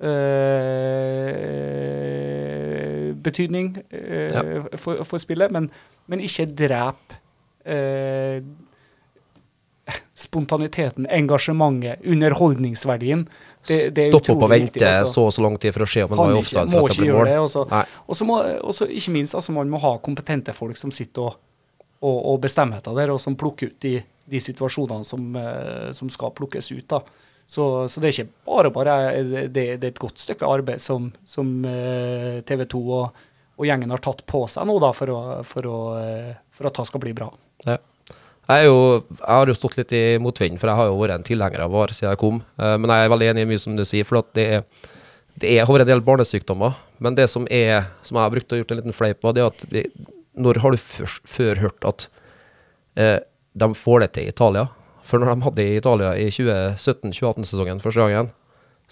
[0.00, 1.34] øh,
[3.24, 4.42] betydning øh, ja.
[4.76, 5.70] for, for, spillet, men,
[6.06, 7.14] men ikke drep
[7.66, 8.42] øh,
[10.14, 13.28] spontaniteten, engasjementet, underholdningsverdien.
[13.66, 15.12] Det, det Stoppe opp og vente viktig, altså.
[15.12, 16.96] så og så lang tid for å se om en var i offside for at
[16.96, 17.14] det blir
[18.28, 18.48] mål.
[18.68, 21.38] Og så ikke minst, altså, man må ha kompetente folk som sitter og,
[22.04, 23.94] og, og bestemmer dette der, og som plukker ut de,
[24.30, 26.86] de situasjonene som, uh, som, skal plukkes ut.
[26.92, 27.00] da.
[27.46, 31.10] Så, så, det er ikke bare bare det, det, er et godt stykke arbeid som,
[31.28, 33.24] som uh, TV 2 og,
[33.56, 35.80] og, gjengen har tatt på seg nå da, for, å, for, å,
[36.52, 37.32] for at det skal bli bra.
[37.64, 37.80] Ja.
[38.44, 38.78] Jeg, jo,
[39.08, 41.72] jeg, har jo stått litt i motvind, for jeg har jo vært en tilhenger av
[41.72, 42.42] VAR siden jeg kom.
[42.60, 44.90] Uh, men jeg er veldig enig i mye som du sier, for det, er,
[45.40, 46.76] det er, har en del barnesykdommer.
[47.04, 49.44] Men det som, er, som jeg har brukt og gjort en liten fleip på, det
[49.44, 49.86] er at det,
[50.36, 52.08] når har du før, før hørt at
[53.00, 53.18] uh,
[53.64, 54.68] de får det til i Italia?
[55.04, 58.32] For når de hadde det i Italia i 2017-2018-sesongen første gangen,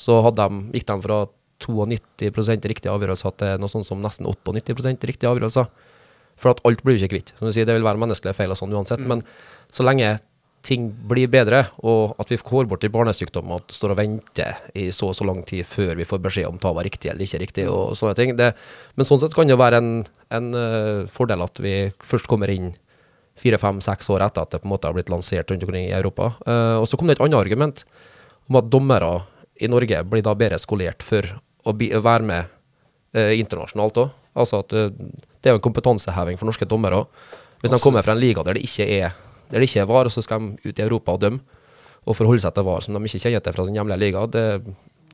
[0.01, 1.23] så de, gikk de fra
[1.63, 5.69] 92% riktige avgjørelser til noe sånt som nesten 98% riktige avgjørelser.
[6.41, 7.33] For at alt blir jo ikke kvitt.
[7.39, 9.03] Som du sier, det vil være menneskelige feil og sånn uansett.
[9.03, 9.17] Mm.
[9.17, 10.17] Men så lenge
[10.63, 14.89] ting blir bedre, og at vi får bort de barnesykdommene, og står og venter i
[14.95, 17.43] så og så lang tid før vi får beskjed om ta var riktig eller ikke
[17.43, 18.37] riktig, og sånne ting.
[18.39, 18.53] Det,
[18.95, 19.91] men sånn sett kan det være en,
[20.31, 21.75] en uh, fordel at vi
[22.07, 22.71] først kommer inn
[23.39, 25.89] fire, fem, seks år etter at det på en måte har blitt lansert rundt omkring
[25.89, 26.35] i Europa.
[26.47, 27.85] Uh, og så kom det et annet argument
[28.47, 29.13] om at dommere
[29.63, 31.27] i Norge blir da bedre skolert for
[31.67, 32.53] å bli, være med
[33.19, 34.19] uh, internasjonalt òg.
[34.35, 34.91] Altså at eh,
[35.43, 37.05] det er jo en kompetanseheving for norske dommere
[37.61, 39.13] Hvis Hvis de kommer fra en liga der det ikke er
[39.53, 41.41] der det ikke er VAR, så skal de ut i Europa og dømme,
[42.07, 44.27] og forholde seg til VAR som de ikke kjenner til fra sin hjemlige liga.
[44.27, 44.45] Det,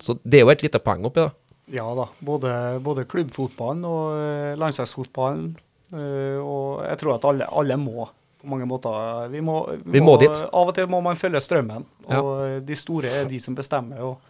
[0.01, 1.33] så det er jo et lite poeng oppi det.
[1.75, 2.07] Ja da.
[2.25, 5.57] Både, både klubbfotballen og eh, landslagsfotballen.
[5.93, 8.07] eh, og jeg tror at alle, alle må
[8.39, 9.27] på mange måter.
[9.29, 10.31] Vi må, Vi må dit.
[10.31, 11.85] Av og til må man følge strømmen.
[12.07, 12.59] Og ja.
[12.63, 14.01] de store er de som bestemmer.
[14.07, 14.21] Og,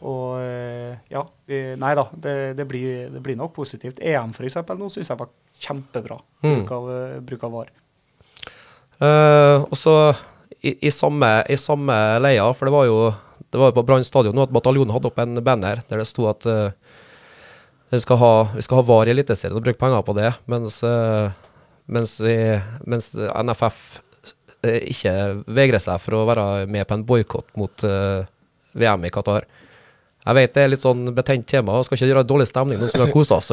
[0.00, 1.22] og eh, ja,
[1.80, 2.06] nei da.
[2.12, 4.00] Det, det, blir, det blir nok positivt.
[4.00, 4.56] EM f.eks.
[4.72, 5.28] nå syns jeg var
[5.60, 6.16] kjempebra.
[6.40, 6.54] Mm.
[6.54, 7.72] Bruk, av, eh, bruk av VAR.
[9.00, 9.94] Uh, og så
[10.60, 12.96] i, i, samme, i samme leia, for det var jo
[13.50, 16.44] det var på Brann stadion at bataljonen hadde opp en banner der det sto at
[16.46, 16.68] uh,
[17.90, 20.78] vi, skal ha, vi skal ha VAR i Eliteserien og bruke penger på det, mens,
[20.86, 21.32] uh,
[21.90, 22.36] mens, vi,
[22.88, 24.00] mens NFF
[24.60, 25.14] ikke
[25.48, 27.82] vegrer seg for å være med på en boikott mot
[28.76, 29.46] VM i Qatar.
[30.30, 32.86] Jeg vet det er litt sånn betent tema, og skal ikke gjøre dårlig stemning nå
[32.86, 33.50] som vi har kosa oss.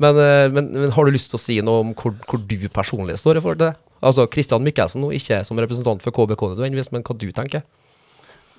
[0.00, 2.66] Men, eh, men, men har du lyst til å si noe om hvor, hvor du
[2.72, 3.98] personlig står i forhold til det?
[4.04, 7.62] Altså Christian Mikkelsen, nå ikke som representant for KBK nødvendigvis, men hva du tenker?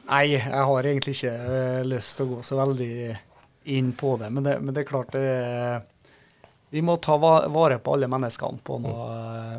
[0.06, 2.94] Nei, jeg har egentlig ikke eh, lyst til å gå så veldig
[3.76, 4.30] inn på det.
[4.34, 5.84] Men det, men det er klart det er,
[6.74, 8.80] Vi må ta vare på alle menneskene på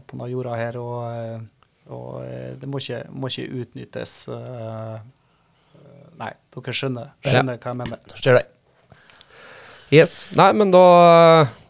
[0.06, 0.78] på noe jorda her.
[0.78, 1.46] Og,
[1.94, 4.16] og eh, det må ikke, må ikke utnyttes.
[4.30, 4.98] eh,
[6.16, 8.16] Nei, dere skjønner, skjønner hva jeg mener.
[8.16, 8.46] Skjønner det.
[9.94, 10.14] Yes.
[10.34, 10.82] Nei, men da,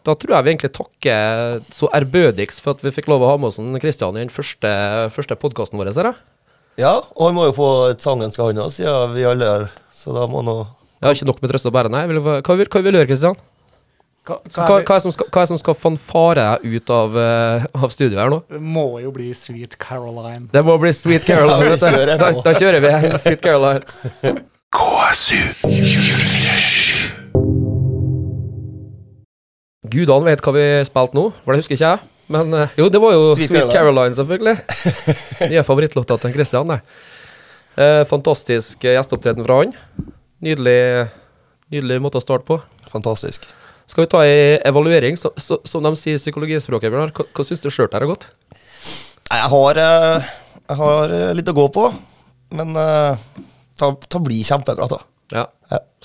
[0.07, 3.35] da tror jeg vi egentlig takker så ærbødigst for at vi fikk lov å ha
[3.37, 4.71] med oss Kristian i den første,
[5.13, 5.91] første podkasten vår.
[5.93, 6.19] Ser jeg.
[6.81, 9.63] Ja, og han må jo få et sangen skal han ha, siden vi alle er
[9.97, 10.59] Så da må nå
[10.99, 12.03] Jeg har ikke nok med trøst å bære, nei.
[12.09, 13.39] Hva, vil, hva vil du gjøre, Christian?
[14.27, 16.75] Hva, hva hva, er hva, er som skal, hva er det som skal fanfare deg
[16.75, 18.41] ut av, uh, av studioet her nå?
[18.51, 18.59] det?
[18.75, 20.49] må jo bli Sweet Caroline.
[20.51, 21.69] Det må bli Sweet Caroline.
[21.71, 22.91] vet kjører Da, da kjører vi
[23.23, 23.87] Sweet Caroline.
[24.75, 25.39] KSU
[29.87, 32.11] Gudene vet hva vi spilte nå, for det husker ikke jeg.
[32.35, 34.57] Men uh, jo, det var jo Sweet, Sweet Caroline, selvfølgelig.
[35.53, 36.75] Nye favorittlåta til Christian.
[36.75, 36.81] det.
[37.77, 39.71] Uh, fantastisk eh, gjesteopptreden fra han.
[40.43, 41.07] Nydelig,
[41.71, 42.59] nydelig måte å starte på.
[42.91, 43.47] Fantastisk.
[43.87, 47.13] Skal vi ta ei evaluering, så, så, som de sier i psykologispråket, Bjørnar?
[47.15, 48.29] Hva, hva syns du sjøl det har gått?
[49.31, 50.31] Jeg har, eh,
[50.67, 51.85] jeg har eh, litt å gå på,
[52.57, 52.89] men det
[53.79, 54.99] ta, ta blir kjempebra, da.
[55.35, 55.47] Ja.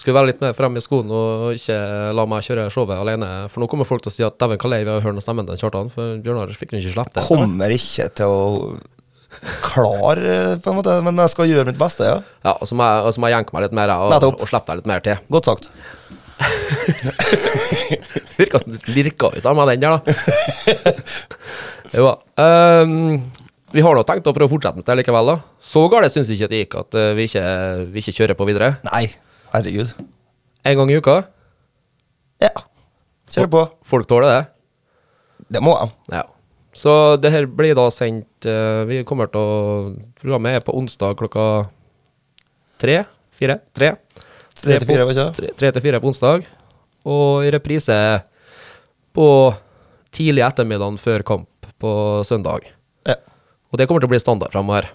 [0.02, 1.76] Vi være litt mer frem i skoene og ikke
[2.16, 3.28] la meg kjøre showet alene?
[3.52, 5.46] For nå kommer folk til å si at dæven, hva lei vi har hørt stemmen
[5.46, 7.26] til Kjartan, for Bjørnar fikk jo ikke slippe det.
[7.28, 8.40] Kommer ikke til å
[9.62, 12.18] klare, eh, på en måte, men jeg skal gjøre mitt beste, ja.
[12.44, 14.50] Ja, og så må jeg, og så må jeg jenke meg litt mer og, og
[14.50, 15.22] slippe deg litt mer til.
[15.32, 15.70] Godt sagt.
[18.38, 20.96] Virka som du lirka ut av meg den der, da.
[21.96, 22.14] jo da.
[22.42, 23.22] Um,
[23.72, 25.36] vi har nå tenkt å prøve å fortsette med det likevel, da.
[25.64, 27.44] Så galt syns vi ikke det gikk at eh, vi, ikke,
[27.94, 28.74] vi ikke kjører på videre.
[28.90, 29.06] Nei,
[29.54, 29.94] herregud.
[30.68, 31.16] En gang i uka.
[32.42, 32.52] Ja.
[33.32, 33.62] Kjør på.
[33.88, 34.42] Folk tåler det.
[35.56, 35.88] Det må de.
[36.12, 36.26] Ja.
[36.76, 39.56] Så det her blir da sendt eh, Vi kommer til å
[40.22, 41.46] Programmet er på onsdag klokka
[42.80, 43.02] tre?
[43.36, 43.58] Fire?
[43.76, 43.90] Tre?
[44.62, 45.54] Tre til fire, ikke det?
[45.58, 46.46] Tre, til fire på onsdag.
[47.08, 47.96] Og i reprise
[49.16, 49.26] på
[50.14, 51.92] tidlig ettermiddag før kamp på
[52.28, 52.68] søndag.
[53.08, 53.18] Ja.
[53.72, 54.90] Og det kommer til å bli standard fremover.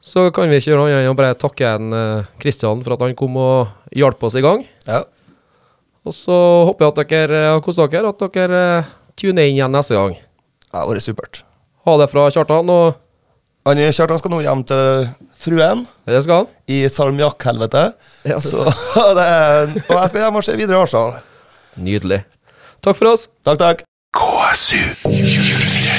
[0.00, 3.02] Så kan vi ikke gjøre annet enn å bare takke en Kristian Christian for at
[3.04, 4.66] han kom og hjalp oss i gang.
[4.88, 5.04] ja.
[6.08, 6.32] Og så
[6.64, 10.14] håper jeg at dere har kost dere, at dere eh, tuner inn igjen neste gang.
[10.16, 11.42] Det har vært supert.
[11.84, 12.94] Ha det fra Kjartan, og
[13.68, 15.10] Han Kjartan skal nå hjem til
[15.40, 16.50] fruen det skal han.
[16.68, 17.84] i salmiakkhelvete.
[18.28, 18.64] Ja, Så
[19.18, 21.20] det er, Og jeg skal hjem og se videre Arsenal.
[21.80, 22.22] Nydelig.
[22.84, 23.28] Takk for oss.
[23.46, 23.84] Takk, takk.
[24.16, 25.89] KSU 247.